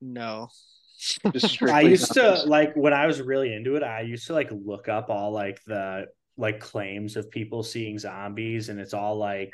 No. 0.00 0.48
I 1.24 1.38
strictly 1.38 1.90
used 1.90 2.12
to 2.14 2.20
zombies. 2.20 2.46
like 2.46 2.74
when 2.74 2.92
I 2.92 3.06
was 3.06 3.20
really 3.20 3.52
into 3.52 3.76
it, 3.76 3.82
I 3.82 4.00
used 4.00 4.26
to 4.28 4.32
like 4.32 4.50
look 4.50 4.88
up 4.88 5.10
all 5.10 5.32
like 5.32 5.62
the 5.66 6.06
like 6.36 6.60
claims 6.60 7.16
of 7.16 7.30
people 7.30 7.62
seeing 7.62 7.98
zombies 7.98 8.68
and 8.68 8.78
it's 8.78 8.94
all 8.94 9.16
like 9.16 9.50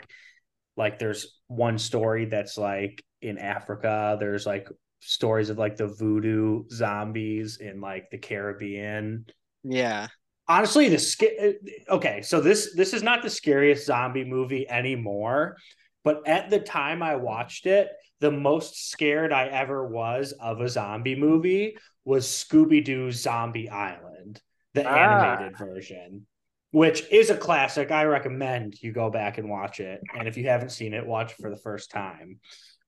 like 0.77 0.99
there's 0.99 1.39
one 1.49 1.79
story 1.79 2.25
that's 2.27 2.57
like 2.57 3.05
in 3.21 3.39
Africa, 3.39 4.17
there's 4.19 4.47
like 4.47 4.69
stories 5.01 5.51
of 5.51 5.59
like 5.59 5.77
the 5.77 5.89
voodoo 5.89 6.65
zombies 6.71 7.59
in 7.59 7.81
like 7.81 8.11
the 8.11 8.19
Caribbean. 8.19 9.27
Yeah. 9.63 10.09
Honestly, 10.49 10.89
the 10.89 10.99
sca- 10.99 11.51
uh, 11.51 11.95
okay, 11.95 12.23
so 12.23 12.41
this 12.41 12.75
this 12.75 12.95
is 12.95 13.03
not 13.03 13.23
the 13.23 13.31
scariest 13.31 13.87
zombie 13.87 14.25
movie 14.25 14.69
anymore, 14.69 15.57
but 16.05 16.27
at 16.27 16.51
the 16.51 16.59
time 16.59 17.03
I 17.03 17.17
watched 17.17 17.67
it, 17.67 17.89
the 18.23 18.31
most 18.31 18.89
scared 18.91 19.33
I 19.33 19.49
ever 19.49 19.85
was 19.87 20.31
of 20.41 20.61
a 20.61 20.69
zombie 20.69 21.17
movie 21.17 21.77
was 22.05 22.27
Scooby 22.27 22.83
Doo 22.85 23.11
Zombie 23.11 23.69
Island, 23.69 24.41
the 24.75 24.85
Ah. 24.89 25.35
animated 25.35 25.59
version, 25.59 26.27
which 26.71 27.03
is 27.11 27.31
a 27.31 27.37
classic. 27.37 27.91
I 27.91 28.05
recommend 28.05 28.81
you 28.81 28.93
go 28.93 29.11
back 29.11 29.39
and 29.39 29.51
watch 29.51 29.81
it. 29.81 30.01
And 30.17 30.29
if 30.29 30.37
you 30.37 30.47
haven't 30.49 30.71
seen 30.71 30.95
it, 30.95 31.05
watch 31.05 31.33
it 31.33 31.39
for 31.43 31.51
the 31.51 31.57
first 31.57 31.91
time. 31.91 32.39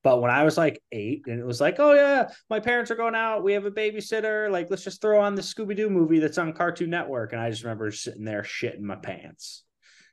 But 0.04 0.20
when 0.20 0.30
I 0.30 0.44
was 0.44 0.56
like 0.56 0.80
eight, 0.92 1.22
and 1.26 1.40
it 1.40 1.46
was 1.46 1.60
like, 1.60 1.80
oh 1.80 1.94
yeah, 1.94 2.28
my 2.48 2.60
parents 2.60 2.90
are 2.92 2.96
going 2.96 3.14
out, 3.16 3.42
we 3.42 3.54
have 3.54 3.64
a 3.64 3.70
babysitter. 3.72 4.50
Like, 4.52 4.70
let's 4.70 4.84
just 4.84 5.00
throw 5.00 5.20
on 5.20 5.34
the 5.34 5.42
Scooby 5.42 5.74
Doo 5.74 5.90
movie 5.90 6.20
that's 6.20 6.38
on 6.38 6.52
Cartoon 6.52 6.90
Network. 6.90 7.32
And 7.32 7.40
I 7.40 7.50
just 7.50 7.64
remember 7.64 7.90
sitting 7.90 8.24
there 8.24 8.42
shitting 8.42 8.82
my 8.82 8.96
pants. 8.96 9.64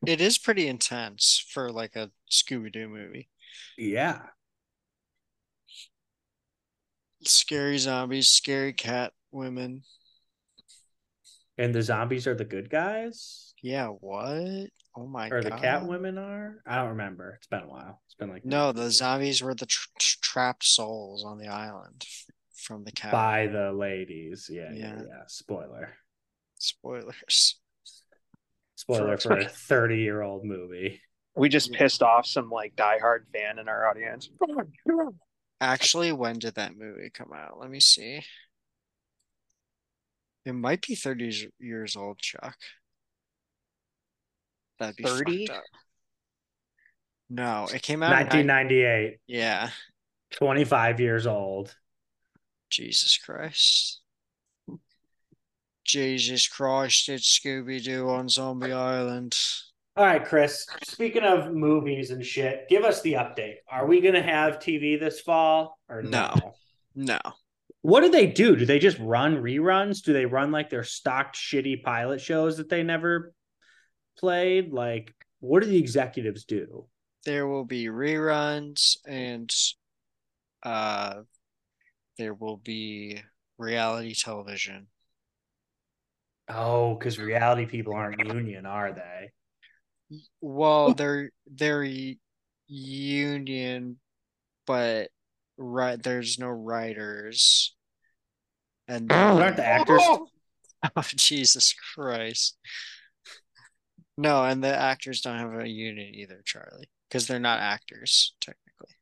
It 0.07 0.19
is 0.19 0.39
pretty 0.39 0.67
intense 0.67 1.45
for 1.53 1.71
like 1.71 1.95
a 1.95 2.10
Scooby 2.31 2.71
Doo 2.73 2.88
movie. 2.89 3.29
Yeah. 3.77 4.21
Scary 7.23 7.77
zombies, 7.77 8.29
scary 8.29 8.73
cat 8.73 9.13
women. 9.31 9.84
And 11.57 11.75
the 11.75 11.84
zombies 11.84 12.25
are 12.27 12.34
the 12.34 12.45
good 12.45 12.69
guys? 12.69 13.53
Yeah, 13.62 13.88
what? 13.88 14.69
Oh 14.95 15.05
my 15.07 15.27
or 15.27 15.29
god. 15.29 15.36
Or 15.38 15.41
the 15.43 15.62
cat 15.62 15.86
women 15.88 16.17
are? 16.17 16.62
I 16.65 16.77
don't 16.77 16.89
remember. 16.89 17.36
It's 17.38 17.47
been 17.47 17.62
a 17.62 17.67
while. 17.67 18.01
It's 18.07 18.15
been 18.15 18.29
like 18.29 18.43
No, 18.45 18.71
the 18.71 18.89
zombies 18.89 19.41
were 19.43 19.53
the 19.53 19.65
tr- 19.67 19.88
tr- 19.99 20.17
trapped 20.21 20.63
souls 20.65 21.23
on 21.23 21.38
the 21.38 21.47
island 21.47 22.05
from 22.55 22.84
the 22.84 22.91
cat. 22.91 23.12
by 23.12 23.47
the 23.47 23.71
ladies. 23.71 24.49
Yeah, 24.51 24.71
yeah, 24.73 24.95
Yeah. 24.95 25.01
yeah. 25.07 25.23
Spoiler. 25.27 25.89
Spoilers. 26.57 27.60
Spoiler 28.75 29.17
For- 29.17 29.29
for 29.36 29.38
a 29.38 29.45
30 29.49 29.97
year 29.97 30.21
old 30.21 30.43
movie. 30.43 31.01
We 31.36 31.47
just 31.47 31.71
pissed 31.71 32.01
off 32.03 32.25
some 32.25 32.49
like 32.49 32.75
diehard 32.75 33.25
fan 33.34 33.60
in 33.60 33.69
our 33.69 33.88
audience. 33.88 34.29
Oh 34.89 35.13
Actually, 35.62 36.12
when 36.12 36.39
did 36.39 36.56
that 36.56 36.76
movie 36.76 37.12
come 37.12 37.32
out? 37.32 37.60
Let 37.60 37.69
me 37.69 37.80
see. 37.80 38.24
It 40.43 40.54
might 40.54 40.82
be 40.82 40.95
30 40.95 41.52
years- 41.60 41.95
old, 41.95 42.17
Chuck. 42.17 42.58
That'd 44.80 44.95
be 44.95 45.04
30? 45.04 45.47
No, 47.30 47.67
it 47.71 47.84
came 47.84 48.02
out 48.02 48.12
in 48.12 48.47
1998. 48.47 49.19
Yeah. 49.28 49.69
25 50.32 51.00
years 51.00 51.28
old. 51.28 51.76
Jesus 52.71 53.17
Christ. 53.17 54.02
Jesus 55.86 56.47
Christ, 56.47 57.08
it's 57.08 57.39
Scooby 57.39 57.84
Doo 57.84 58.10
on 58.10 58.30
Zombie 58.30 58.71
Island. 58.71 59.38
All 59.97 60.06
right, 60.06 60.23
Chris. 60.23 60.65
Speaking 60.84 61.23
of 61.23 61.51
movies 61.54 62.12
and 62.12 62.25
shit, 62.25 62.69
give 62.69 62.84
us 62.86 63.01
the 63.01 63.13
update. 63.13 63.56
Are 63.69 63.86
we 63.86 63.99
going 63.99 64.13
to 64.13 64.21
have 64.21 64.60
TV 64.60 64.97
this 64.97 65.19
fall 65.19 65.77
or 65.89 66.01
no? 66.01 66.34
No. 66.34 66.54
No. 66.95 67.19
What 67.82 68.01
do 68.01 68.10
they 68.10 68.27
do? 68.27 68.56
Do 68.56 68.65
they 68.65 68.80
just 68.80 68.99
run 68.99 69.38
reruns? 69.38 70.01
Do 70.04 70.13
they 70.13 70.25
run 70.25 70.51
like 70.51 70.69
their 70.69 70.84
stocked 70.84 71.36
shitty 71.36 71.84
pilot 71.84 72.21
shows 72.21 72.58
that 72.58 72.69
they 72.69 72.84
never 72.84 73.34
played? 74.17 74.71
Like, 74.71 75.13
what 75.39 75.62
do 75.62 75.69
the 75.69 75.80
executives 75.80 76.45
do? 76.45 76.86
There 77.25 77.47
will 77.47 77.65
be 77.65 77.86
reruns 77.86 78.97
and 79.08 79.51
uh 80.63 81.21
there 82.17 82.34
will 82.34 82.58
be 82.58 83.19
reality 83.58 84.13
television. 84.13 84.88
Oh, 86.47 86.95
because 86.95 87.17
reality 87.17 87.65
people 87.65 87.93
aren't 87.93 88.25
union, 88.25 88.65
are 88.65 88.93
they? 88.93 89.32
Well, 90.41 90.93
they're 90.97 91.32
they're 91.47 91.88
union, 92.67 94.00
but 94.65 95.10
right 95.58 96.02
there's 96.02 96.39
no 96.39 96.47
writers. 96.47 97.76
And 98.88 99.12
Aren't 99.12 99.58
the 99.58 99.65
actors? 99.65 100.02
Oh, 100.95 101.04
Jesus 101.04 101.76
Christ. 101.93 102.58
No, 104.17 104.43
and 104.43 104.63
the 104.63 104.76
actors 104.76 105.21
don't 105.21 105.38
have 105.38 105.54
a 105.60 105.67
union 105.67 106.15
either, 106.15 106.41
Charlie, 106.43 106.89
because 107.08 107.28
they're 107.28 107.39
not 107.39 107.60
actors, 107.60 108.34
technically. 108.41 108.95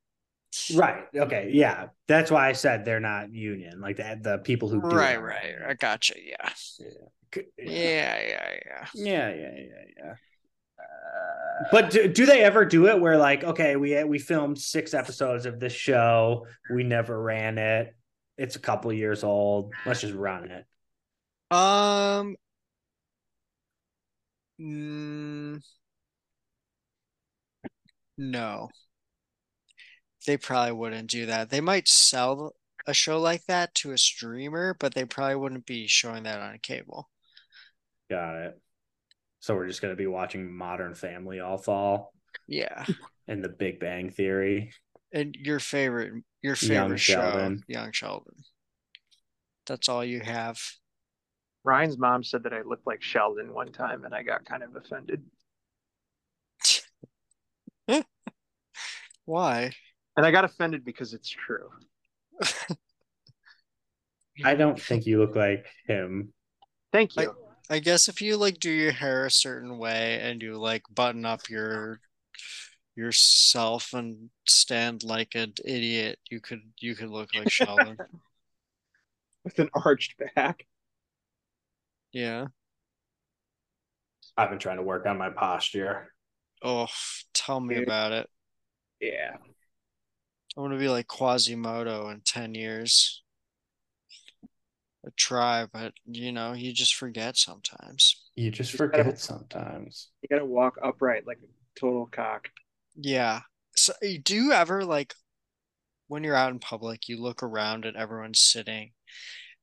Right. 0.76 1.06
Okay. 1.16 1.52
Yeah. 1.54 1.88
That's 2.08 2.32
why 2.32 2.50
I 2.50 2.54
said 2.54 2.86
they're 2.86 3.00
not 3.00 3.34
union. 3.34 3.80
Like 3.82 3.98
the 3.98 4.20
the 4.22 4.38
people 4.40 4.70
who 4.70 4.82
do 4.82 4.88
Right, 4.88 5.18
are. 5.18 5.24
right. 5.24 5.56
I 5.68 5.74
gotcha. 5.74 6.16
Yeah. 6.22 6.50
Yeah. 6.80 7.42
Yeah, 7.58 8.22
yeah, 8.22 8.54
yeah. 8.66 8.88
Yeah. 8.94 9.30
Yeah. 9.30 9.34
Yeah. 9.34 9.84
Yeah. 9.98 10.14
But 11.72 11.92
do, 11.92 12.08
do 12.08 12.26
they 12.26 12.42
ever 12.44 12.66
do 12.66 12.88
it 12.88 13.00
where 13.00 13.18
like 13.18 13.44
okay 13.44 13.76
we 13.76 14.02
we 14.06 14.20
filmed 14.20 14.58
six 14.58 14.94
episodes 14.94 15.46
of 15.46 15.60
this 15.60 15.74
show 15.74 16.48
we 16.70 16.84
never 16.84 17.22
ran 17.22 17.58
it 17.58 17.96
it's 18.38 18.56
a 18.56 18.60
couple 18.60 18.92
years 18.94 19.24
old 19.24 19.74
let's 19.86 20.02
just 20.02 20.14
run 20.14 20.50
it 20.52 20.66
Um, 21.52 22.36
mm, 24.60 25.60
no, 28.18 28.70
they 30.26 30.38
probably 30.38 30.72
wouldn't 30.72 31.10
do 31.10 31.26
that. 31.26 31.50
They 31.50 31.60
might 31.62 31.88
sell 31.90 32.54
a 32.88 32.94
show 32.94 33.20
like 33.20 33.46
that 33.48 33.76
to 33.76 33.92
a 33.92 33.98
streamer, 33.98 34.74
but 34.80 34.94
they 34.94 35.04
probably 35.06 35.36
wouldn't 35.36 35.66
be 35.66 35.88
showing 35.88 36.24
that 36.24 36.40
on 36.40 36.58
cable. 36.60 37.10
got 38.10 38.36
it 38.38 38.60
so 39.40 39.56
we're 39.56 39.68
just 39.68 39.82
gonna 39.82 39.96
be 39.96 40.08
watching 40.08 40.52
Modern 40.54 40.94
Family 40.96 41.40
all 41.40 41.58
fall 41.58 42.14
Yeah. 42.48 42.86
and 43.28 43.44
The 43.44 43.50
Big 43.50 43.80
Bang 43.80 44.10
Theory 44.12 44.74
And 45.12 45.36
your 45.36 45.60
favorite, 45.60 46.14
your 46.42 46.56
Young 46.62 46.82
favorite 46.90 46.98
show, 47.00 47.14
Sheldon. 47.14 47.64
Young 47.68 47.92
Sheldon. 47.92 48.36
That's 49.66 49.90
all 49.90 50.04
you 50.06 50.20
have. 50.22 50.60
Ryan's 51.64 51.98
mom 51.98 52.24
said 52.24 52.44
that 52.44 52.54
I 52.54 52.62
looked 52.62 52.88
like 52.88 53.02
Sheldon 53.04 53.54
one 53.54 53.72
time, 53.72 54.06
and 54.06 54.16
I 54.16 54.24
got 54.24 54.46
kind 54.46 54.64
of 54.64 54.76
offended. 54.76 55.24
Why? 59.26 59.72
And 60.18 60.26
I 60.26 60.32
got 60.32 60.46
offended 60.46 60.84
because 60.86 61.14
it's 61.14 61.30
true. 61.30 61.70
I 64.44 64.56
don't 64.56 64.80
think 64.82 65.06
you 65.06 65.20
look 65.20 65.36
like 65.36 65.66
him 65.86 66.34
Thank 66.94 67.16
you. 67.18 67.30
I 67.30 67.34
guess 67.78 68.10
if 68.10 68.20
you 68.20 68.36
like 68.36 68.60
do 68.60 68.72
your 68.72 68.92
hair 68.92 69.28
a 69.28 69.32
certain 69.32 69.78
way 69.78 70.20
and 70.24 70.42
you 70.42 70.58
like 70.58 70.82
button 70.90 71.24
up 71.24 71.48
your 71.52 72.00
yourself 72.96 73.94
and 73.94 74.32
stand 74.48 75.04
like 75.04 75.36
an 75.36 75.54
idiot, 75.64 76.18
you 76.32 76.42
could 76.42 76.62
you 76.80 76.96
could 76.96 77.12
look 77.12 77.30
like 77.36 77.52
Sheldon. 77.52 77.98
With 79.44 79.60
an 79.60 79.70
arched 79.76 80.16
back. 80.36 80.66
Yeah. 82.12 82.48
I've 84.36 84.50
been 84.50 84.58
trying 84.60 84.78
to 84.78 84.84
work 84.84 85.06
on 85.06 85.18
my 85.18 85.30
posture 85.30 86.08
Oh, 86.62 86.88
tell 87.34 87.60
me 87.60 87.76
Dude. 87.76 87.84
about 87.86 88.12
it. 88.12 88.30
Yeah. 89.00 89.38
I 90.58 90.62
want 90.62 90.74
to 90.74 90.80
be 90.80 90.90
like 90.90 91.08
Quasimodo 91.08 92.10
in 92.10 92.22
10 92.26 92.54
years. 92.54 93.24
I 95.10 95.14
try, 95.18 95.66
but 95.72 95.94
you 96.06 96.32
know, 96.32 96.54
you 96.54 96.72
just 96.74 96.96
forget 96.96 97.36
sometimes. 97.38 98.30
you 98.36 98.52
just 98.52 98.72
Just 98.72 98.78
forget 98.78 99.06
gotta- 99.06 99.18
sometimes 99.18 100.10
You 100.22 100.30
gotta 100.30 100.46
walk 100.46 100.78
upright 100.84 101.26
like 101.26 101.40
a 101.40 101.80
total 101.80 102.06
cock. 102.08 102.50
Yeah. 102.96 103.42
So 103.76 103.94
eh, 104.04 104.18
do 104.24 104.36
you 104.36 104.52
ever 104.52 104.84
like 104.86 105.14
when 106.08 106.24
you're 106.24 106.36
out 106.36 106.52
in 106.52 106.60
public, 106.60 107.08
you 107.08 107.18
look 107.22 107.42
around 107.44 107.86
and 107.86 107.96
everyone's 107.98 108.40
sitting 108.40 108.92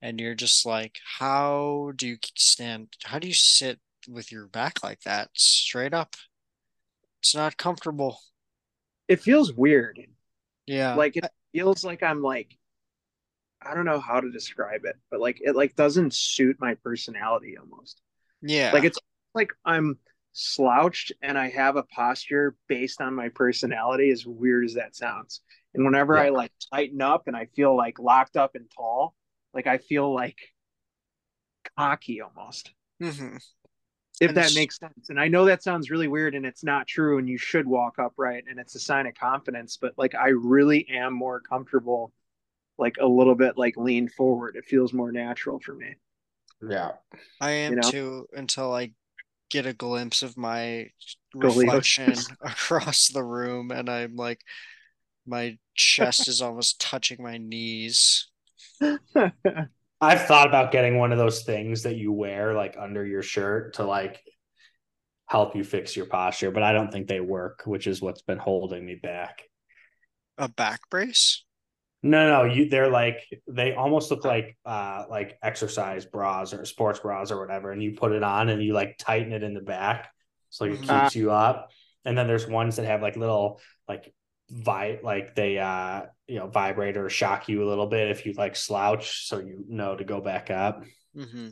and 0.02 0.20
you're 0.20 0.34
just 0.34 0.66
like, 0.66 0.96
how 1.18 1.92
do 1.96 2.06
you 2.08 2.18
stand? 2.36 2.88
How 3.04 3.18
do 3.18 3.28
you 3.28 3.34
sit 3.34 3.78
with 4.08 4.30
your 4.32 4.46
back 4.48 4.82
like 4.82 5.00
that 5.02 5.30
straight 5.34 5.94
up? 5.94 6.14
It's 7.20 7.34
not 7.34 7.56
comfortable. 7.56 8.20
It 9.08 9.20
feels 9.20 9.52
weird. 9.52 10.00
Yeah. 10.66 10.94
Like 10.94 11.16
it 11.16 11.24
feels 11.52 11.84
like 11.84 12.02
I'm 12.02 12.22
like 12.22 12.56
I 13.68 13.74
don't 13.74 13.84
know 13.84 14.00
how 14.00 14.20
to 14.20 14.30
describe 14.30 14.82
it, 14.84 14.96
but 15.10 15.20
like 15.20 15.38
it 15.42 15.56
like 15.56 15.76
doesn't 15.76 16.14
suit 16.14 16.56
my 16.60 16.74
personality 16.76 17.56
almost. 17.58 18.00
yeah. 18.42 18.72
Like 18.72 18.84
it's 18.84 18.98
like 19.34 19.52
I'm 19.64 19.98
slouched 20.32 21.12
and 21.22 21.38
I 21.38 21.48
have 21.50 21.76
a 21.76 21.82
posture 21.84 22.56
based 22.68 23.00
on 23.00 23.14
my 23.14 23.28
personality, 23.30 24.10
as 24.10 24.26
weird 24.26 24.64
as 24.66 24.74
that 24.74 24.96
sounds. 24.96 25.40
And 25.74 25.84
whenever 25.84 26.18
I 26.18 26.30
like 26.30 26.52
tighten 26.72 27.02
up 27.02 27.28
and 27.28 27.36
I 27.36 27.46
feel 27.56 27.76
like 27.76 27.98
locked 27.98 28.36
up 28.36 28.54
and 28.54 28.70
tall, 28.76 29.14
Like 29.54 29.66
I 29.66 29.78
feel 29.78 30.12
like 30.14 30.38
cocky 31.76 32.20
almost. 32.20 32.72
hmm 33.00 33.36
If 34.18 34.28
And 34.28 34.36
that 34.38 34.52
makes 34.54 34.78
sense. 34.78 35.10
And 35.10 35.20
I 35.20 35.28
know 35.28 35.44
that 35.44 35.62
sounds 35.62 35.90
really 35.90 36.08
weird 36.08 36.34
and 36.34 36.46
it's 36.46 36.64
not 36.64 36.86
true 36.86 37.18
and 37.18 37.28
you 37.28 37.36
should 37.36 37.66
walk 37.66 37.98
upright 37.98 38.44
and 38.48 38.58
it's 38.58 38.74
a 38.74 38.80
sign 38.80 39.06
of 39.06 39.14
confidence, 39.14 39.76
but 39.76 39.92
like 39.98 40.14
I 40.14 40.28
really 40.28 40.88
am 40.88 41.12
more 41.12 41.40
comfortable 41.40 42.12
like 42.78 42.96
a 43.00 43.06
little 43.06 43.34
bit 43.34 43.56
like 43.56 43.76
lean 43.76 44.08
forward. 44.08 44.56
It 44.56 44.64
feels 44.64 44.92
more 44.92 45.12
natural 45.12 45.58
for 45.60 45.74
me. 45.74 45.94
Yeah. 46.66 46.92
I 47.40 47.50
am 47.50 47.76
know? 47.76 47.90
too 47.90 48.26
until 48.32 48.74
I 48.74 48.92
get 49.50 49.66
a 49.66 49.72
glimpse 49.72 50.22
of 50.22 50.36
my 50.36 50.90
reflection 51.34 52.14
across 52.40 53.08
the 53.08 53.22
room 53.22 53.70
and 53.70 53.88
I'm 53.88 54.16
like 54.16 54.40
my 55.26 55.58
chest 55.74 56.28
is 56.28 56.40
almost 56.40 56.80
touching 56.80 57.22
my 57.22 57.38
knees. 57.38 58.28
I've 60.00 60.26
thought 60.26 60.48
about 60.48 60.72
getting 60.72 60.98
one 60.98 61.12
of 61.12 61.18
those 61.18 61.42
things 61.42 61.82
that 61.82 61.96
you 61.96 62.12
wear 62.12 62.54
like 62.54 62.76
under 62.78 63.04
your 63.04 63.22
shirt 63.22 63.74
to 63.74 63.84
like 63.84 64.22
help 65.26 65.56
you 65.56 65.64
fix 65.64 65.96
your 65.96 66.06
posture, 66.06 66.50
but 66.50 66.62
I 66.62 66.72
don't 66.72 66.92
think 66.92 67.08
they 67.08 67.20
work, 67.20 67.62
which 67.64 67.86
is 67.86 68.00
what's 68.00 68.22
been 68.22 68.38
holding 68.38 68.84
me 68.84 68.94
back. 68.94 69.42
A 70.38 70.48
back 70.48 70.80
brace? 70.90 71.44
No, 72.02 72.28
no, 72.28 72.44
you 72.52 72.68
they're 72.68 72.90
like 72.90 73.26
they 73.48 73.74
almost 73.74 74.10
look 74.10 74.24
like 74.24 74.56
uh 74.64 75.04
like 75.10 75.38
exercise 75.42 76.04
bras 76.04 76.52
or 76.52 76.64
sports 76.64 77.00
bras 77.00 77.30
or 77.32 77.40
whatever, 77.40 77.72
and 77.72 77.82
you 77.82 77.94
put 77.96 78.12
it 78.12 78.22
on 78.22 78.48
and 78.48 78.62
you 78.62 78.74
like 78.74 78.96
tighten 78.98 79.32
it 79.32 79.42
in 79.42 79.54
the 79.54 79.60
back 79.60 80.10
so 80.50 80.64
like 80.64 80.74
it 80.74 80.82
Mhm. 80.82 80.82
keeps 80.82 81.14
you 81.16 81.32
up. 81.32 81.70
And 82.04 82.16
then 82.16 82.28
there's 82.28 82.46
ones 82.46 82.76
that 82.76 82.86
have 82.86 83.02
like 83.02 83.16
little 83.16 83.60
like 83.88 84.14
vi 84.50 85.00
like 85.02 85.34
they 85.34 85.58
uh 85.58 86.02
you 86.28 86.38
know 86.38 86.46
vibrate 86.46 86.96
or 86.96 87.10
shock 87.10 87.48
you 87.48 87.64
a 87.64 87.68
little 87.68 87.88
bit 87.88 88.10
if 88.10 88.24
you 88.24 88.34
like 88.34 88.54
slouch 88.54 89.26
so 89.26 89.38
you 89.38 89.64
know 89.68 89.96
to 89.96 90.04
go 90.04 90.20
back 90.20 90.50
up. 90.50 90.84
hmm 91.14 91.48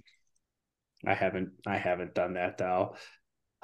I 1.07 1.15
haven't 1.15 1.53
I 1.67 1.77
haven't 1.77 2.15
done 2.15 2.35
that 2.35 2.59
though. 2.59 2.97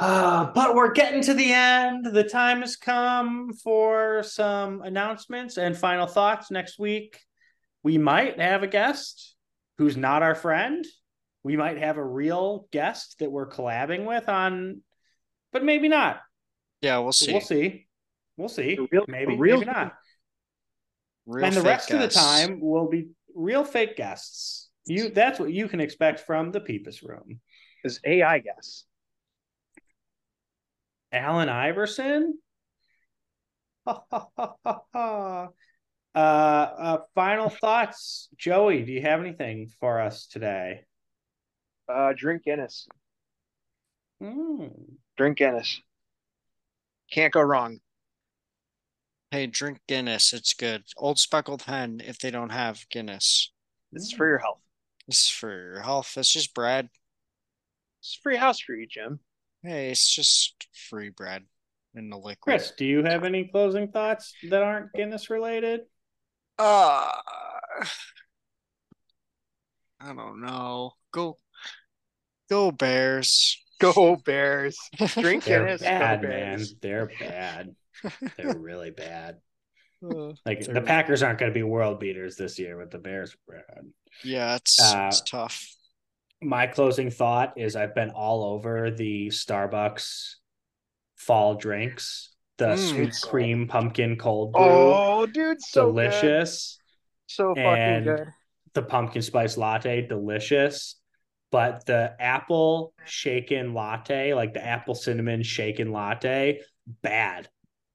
Uh, 0.01 0.51
but 0.55 0.75
we're 0.75 0.93
getting 0.93 1.21
to 1.21 1.35
the 1.35 1.53
end. 1.53 2.07
The 2.07 2.25
time 2.25 2.63
has 2.63 2.75
come 2.75 3.53
for 3.53 4.23
some 4.23 4.81
announcements 4.81 5.59
and 5.59 5.77
final 5.77 6.07
thoughts 6.07 6.51
next 6.51 6.79
week. 6.79 7.21
We 7.83 7.99
might 7.99 8.41
have 8.41 8.63
a 8.63 8.67
guest 8.67 9.37
who's 9.77 9.99
not 9.99 10.23
our 10.23 10.35
friend. 10.35 10.87
We 11.43 11.59
might 11.59 11.77
have 11.79 11.99
a 11.99 12.05
real 12.05 12.67
guest 12.73 13.17
that 13.19 13.31
we're 13.31 13.51
collabing 13.51 14.07
with 14.07 14.27
on, 14.29 14.81
but 15.53 15.65
maybe 15.65 15.89
not. 15.89 16.21
Yeah, 16.81 16.99
we'll 16.99 17.13
see. 17.13 17.33
We'll 17.33 17.41
see. 17.43 17.87
We'll 18.39 18.49
see. 18.49 18.79
Real- 18.91 19.05
maybe, 19.07 19.37
real- 19.37 19.59
maybe 19.59 19.71
not. 19.71 19.93
Real 21.27 21.45
and 21.45 21.55
the 21.55 21.61
fake 21.61 21.69
rest 21.69 21.91
of 21.91 22.01
the 22.01 22.09
time 22.09 22.61
will 22.61 22.89
be 22.89 23.09
real 23.35 23.65
fake 23.65 23.97
guests. 23.97 24.71
You 24.87 25.11
that's 25.11 25.39
what 25.39 25.53
you 25.53 25.69
can 25.69 25.81
expect 25.81 26.21
from 26.21 26.53
the 26.53 26.61
Peepus 26.61 27.03
Room. 27.03 27.41
Is 27.85 28.01
AI 28.05 28.39
guess. 28.39 28.85
Allen 31.13 31.49
Iverson. 31.49 32.39
uh, 33.87 35.47
uh, 36.15 36.99
final 37.15 37.49
thoughts, 37.49 38.29
Joey. 38.37 38.83
Do 38.83 38.93
you 38.93 39.03
have 39.03 39.21
anything 39.21 39.71
for 39.81 40.01
us 40.01 40.27
today? 40.27 40.85
Uh 41.89 42.13
drink 42.17 42.45
Guinness. 42.45 42.87
Mm. 44.23 44.71
Drink 45.17 45.39
Guinness. 45.39 45.81
Can't 47.11 47.33
go 47.33 47.41
wrong. 47.41 47.81
Hey, 49.31 49.47
drink 49.47 49.81
Guinness. 49.89 50.33
It's 50.33 50.55
good. 50.55 50.85
Old 50.97 51.19
Speckled 51.19 51.63
Hen 51.63 52.01
if 52.05 52.19
they 52.19 52.31
don't 52.31 52.51
have 52.51 52.85
Guinness. 52.91 53.53
this 53.93 54.05
is 54.05 54.13
for 54.13 54.29
your 54.29 54.39
health. 54.39 54.61
This 55.09 55.23
is 55.23 55.29
for 55.29 55.51
your 55.51 55.81
health. 55.81 56.13
It's 56.17 56.33
just 56.33 56.55
bread. 56.55 56.89
It's 58.01 58.19
free 58.23 58.37
house 58.37 58.61
for 58.61 58.75
you, 58.75 58.87
Jim. 58.87 59.21
Hey, 59.63 59.91
it's 59.91 60.09
just 60.15 60.67
free 60.89 61.11
bread 61.11 61.45
in 61.95 62.09
the 62.11 62.17
liquid. 62.17 62.39
Chris, 62.41 62.73
do 62.77 62.85
you 62.85 63.03
have 63.05 63.25
any 63.25 63.45
closing 63.49 63.89
thoughts 63.89 64.33
that 64.49 64.63
aren't 64.63 64.93
Guinness 64.93 65.29
related? 65.31 65.81
Uh, 66.59 67.11
I 70.01 70.15
don't 70.15 70.41
know. 70.41 70.93
Go, 71.13 71.37
go 72.49 72.71
Bears. 72.71 73.63
Go 73.81 74.17
Bears. 74.17 74.79
Drink 75.19 75.45
They're 75.45 75.65
Guinness. 75.65 75.83
bad, 75.83 76.23
go 76.23 76.29
man. 76.29 76.63
They're 76.81 77.11
bad. 77.19 77.75
They're 78.37 78.57
really 78.59 78.91
bad. 78.91 79.37
Uh, 80.03 80.33
Like 80.47 80.61
the 80.65 80.81
Packers 80.81 81.23
aren't 81.23 81.39
going 81.39 81.51
to 81.53 81.55
be 81.55 81.63
world 81.63 82.01
beaters 82.01 82.35
this 82.37 82.59
year 82.59 82.79
with 82.79 82.91
the 82.91 82.97
Bears. 82.97 83.37
Brad. 83.47 83.85
yeah, 84.25 84.55
it's 84.57 84.81
Uh, 84.81 85.09
it's 85.09 85.21
tough. 85.21 85.63
My 86.43 86.67
closing 86.67 87.11
thought 87.11 87.55
is 87.57 87.77
I've 87.77 87.95
been 87.95 88.11
all 88.11 88.45
over 88.45 88.91
the 88.91 89.29
Starbucks 89.29 90.35
fall 91.17 91.55
drinks, 91.55 92.35
the 92.57 92.69
Mm. 92.77 92.79
sweet 92.79 93.31
cream 93.31 93.69
pumpkin 93.69 94.17
cold 94.17 94.53
brew, 94.53 94.63
Oh, 94.63 95.27
dude, 95.27 95.61
so 95.61 95.93
good. 95.93 96.11
delicious. 96.11 96.79
So 97.27 97.55
fucking 97.55 97.65
And- 97.67 98.05
good. 98.05 98.27
The 98.75 98.83
pumpkin 98.83 99.23
spice 99.23 99.57
latte, 99.57 100.03
delicious. 100.03 100.97
But 101.51 101.85
the 101.87 102.15
apple 102.21 102.95
shaken 103.05 103.75
latte, 103.75 104.35
like 104.35 104.55
the 104.55 104.65
apple 104.65 104.95
cinnamon 104.95 105.43
shaken 105.43 105.91
latte, 105.91 106.61
bad. 106.87 107.49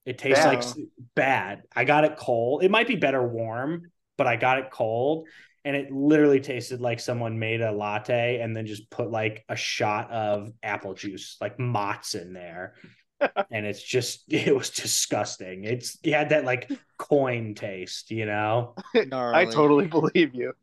It 0.05 0.17
tastes 0.17 0.43
Bad. 0.43 0.53
like 0.53 0.87
bad. 1.15 1.63
I 1.73 1.85
got 1.85 2.03
it 2.03 2.17
cold. 2.17 2.63
It 2.63 2.69
might 2.69 2.87
be 2.87 2.97
better 2.97 3.25
warm, 3.25 3.91
but 4.17 4.27
I 4.27 4.35
got 4.35 4.59
it 4.59 4.69
cold 4.71 5.27
and 5.65 5.75
it 5.75 5.91
literally 5.91 6.39
tasted 6.39 6.79
like 6.79 6.99
someone 6.99 7.39
made 7.39 7.59
a 7.59 7.71
latte 7.71 8.39
and 8.39 8.55
then 8.55 8.67
just 8.67 8.89
put 8.91 9.09
like 9.09 9.43
a 9.49 9.55
shot 9.55 10.11
of 10.11 10.51
apple 10.61 10.93
juice, 10.93 11.37
like 11.41 11.59
Mott's 11.59 12.13
in 12.13 12.33
there. 12.33 12.75
and 13.51 13.65
it's 13.65 13.81
just 13.81 14.23
it 14.31 14.55
was 14.55 14.69
disgusting. 14.69 15.63
It's 15.63 15.97
it 16.03 16.13
had 16.13 16.29
that 16.29 16.45
like 16.45 16.71
coin 16.97 17.55
taste, 17.55 18.11
you 18.11 18.27
know? 18.27 18.75
I 18.95 19.45
totally 19.45 19.87
believe 19.87 20.35
you. 20.35 20.53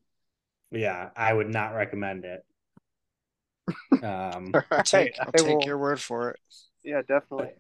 Yeah, 0.71 1.11
I 1.17 1.33
would 1.33 1.49
not 1.49 1.75
recommend 1.75 2.25
it. 2.25 2.45
Um 4.05 4.53
I'll 4.71 4.85
take, 4.85 5.19
I 5.21 5.25
I'll 5.27 5.33
take 5.33 5.59
will- 5.59 5.67
your 5.67 5.79
word 5.79 6.01
for 6.01 6.31
it. 6.31 6.41
Yeah, 6.85 7.03
definitely. 7.03 7.51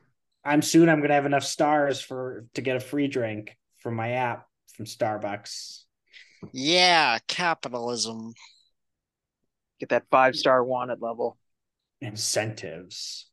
I'm 0.45 0.62
soon 0.62 0.88
I'm 0.88 1.01
gonna 1.01 1.14
have 1.14 1.26
enough 1.26 1.45
stars 1.45 2.01
for 2.01 2.47
to 2.55 2.61
get 2.61 2.76
a 2.76 2.80
free 2.80 3.09
drink 3.09 3.57
from 3.78 3.97
my 3.97 4.12
app 4.12 4.47
from 4.76 4.86
Starbucks. 4.86 5.82
Yeah, 6.51 7.18
capitalism. 7.28 8.34
Get 9.78 9.90
that 9.90 10.05
five 10.11 10.36
star 10.36 10.62
wanted 10.64 11.01
level. 11.01 11.38
incentives. 12.01 13.26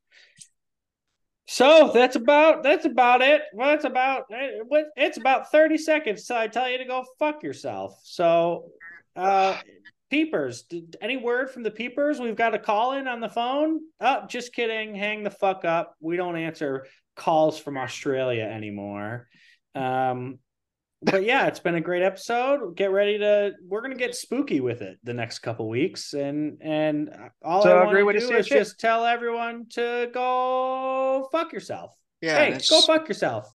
So 1.47 1.89
that's 1.91 2.15
about 2.15 2.61
that's 2.61 2.85
about 2.85 3.23
it. 3.23 3.41
Well, 3.53 3.73
it's 3.73 3.83
about 3.85 4.25
it's 4.29 5.17
about 5.17 5.51
30 5.51 5.77
seconds 5.79 6.25
till 6.25 6.35
I 6.35 6.47
tell 6.47 6.69
you 6.69 6.77
to 6.77 6.85
go 6.85 7.03
fuck 7.17 7.41
yourself. 7.41 7.99
So 8.03 8.65
uh 9.15 9.57
peepers, 10.11 10.63
did, 10.63 10.95
any 11.01 11.17
word 11.17 11.49
from 11.49 11.63
the 11.63 11.71
peepers? 11.71 12.19
We've 12.19 12.35
got 12.35 12.53
a 12.53 12.59
call 12.59 12.93
in 12.93 13.07
on 13.07 13.19
the 13.19 13.29
phone. 13.29 13.79
Oh, 13.99 14.25
just 14.27 14.53
kidding. 14.53 14.93
Hang 14.93 15.23
the 15.23 15.31
fuck 15.31 15.65
up. 15.65 15.95
We 15.99 16.17
don't 16.17 16.35
answer 16.35 16.85
calls 17.15 17.57
from 17.57 17.77
Australia 17.77 18.43
anymore. 18.43 19.27
Um 19.73 20.37
but 21.01 21.23
yeah, 21.23 21.47
it's 21.47 21.59
been 21.59 21.75
a 21.75 21.81
great 21.81 22.03
episode. 22.03 22.75
Get 22.75 22.91
ready 22.91 23.17
to 23.19 23.53
we're 23.67 23.81
gonna 23.81 23.95
get 23.95 24.15
spooky 24.15 24.59
with 24.59 24.81
it 24.81 24.97
the 25.03 25.13
next 25.13 25.39
couple 25.39 25.69
weeks, 25.69 26.13
and 26.13 26.57
and 26.61 27.09
all 27.43 27.59
It's 27.59 27.67
I 27.67 27.71
a 27.71 27.75
want 27.75 27.89
to 28.13 28.19
do 28.19 28.35
is 28.35 28.47
shit. 28.47 28.57
just 28.59 28.79
tell 28.79 29.05
everyone 29.05 29.67
to 29.71 30.09
go 30.13 31.29
fuck 31.31 31.53
yourself. 31.53 31.93
Yeah, 32.21 32.45
hey, 32.45 32.59
go 32.69 32.81
fuck 32.81 33.07
yourself. 33.07 33.51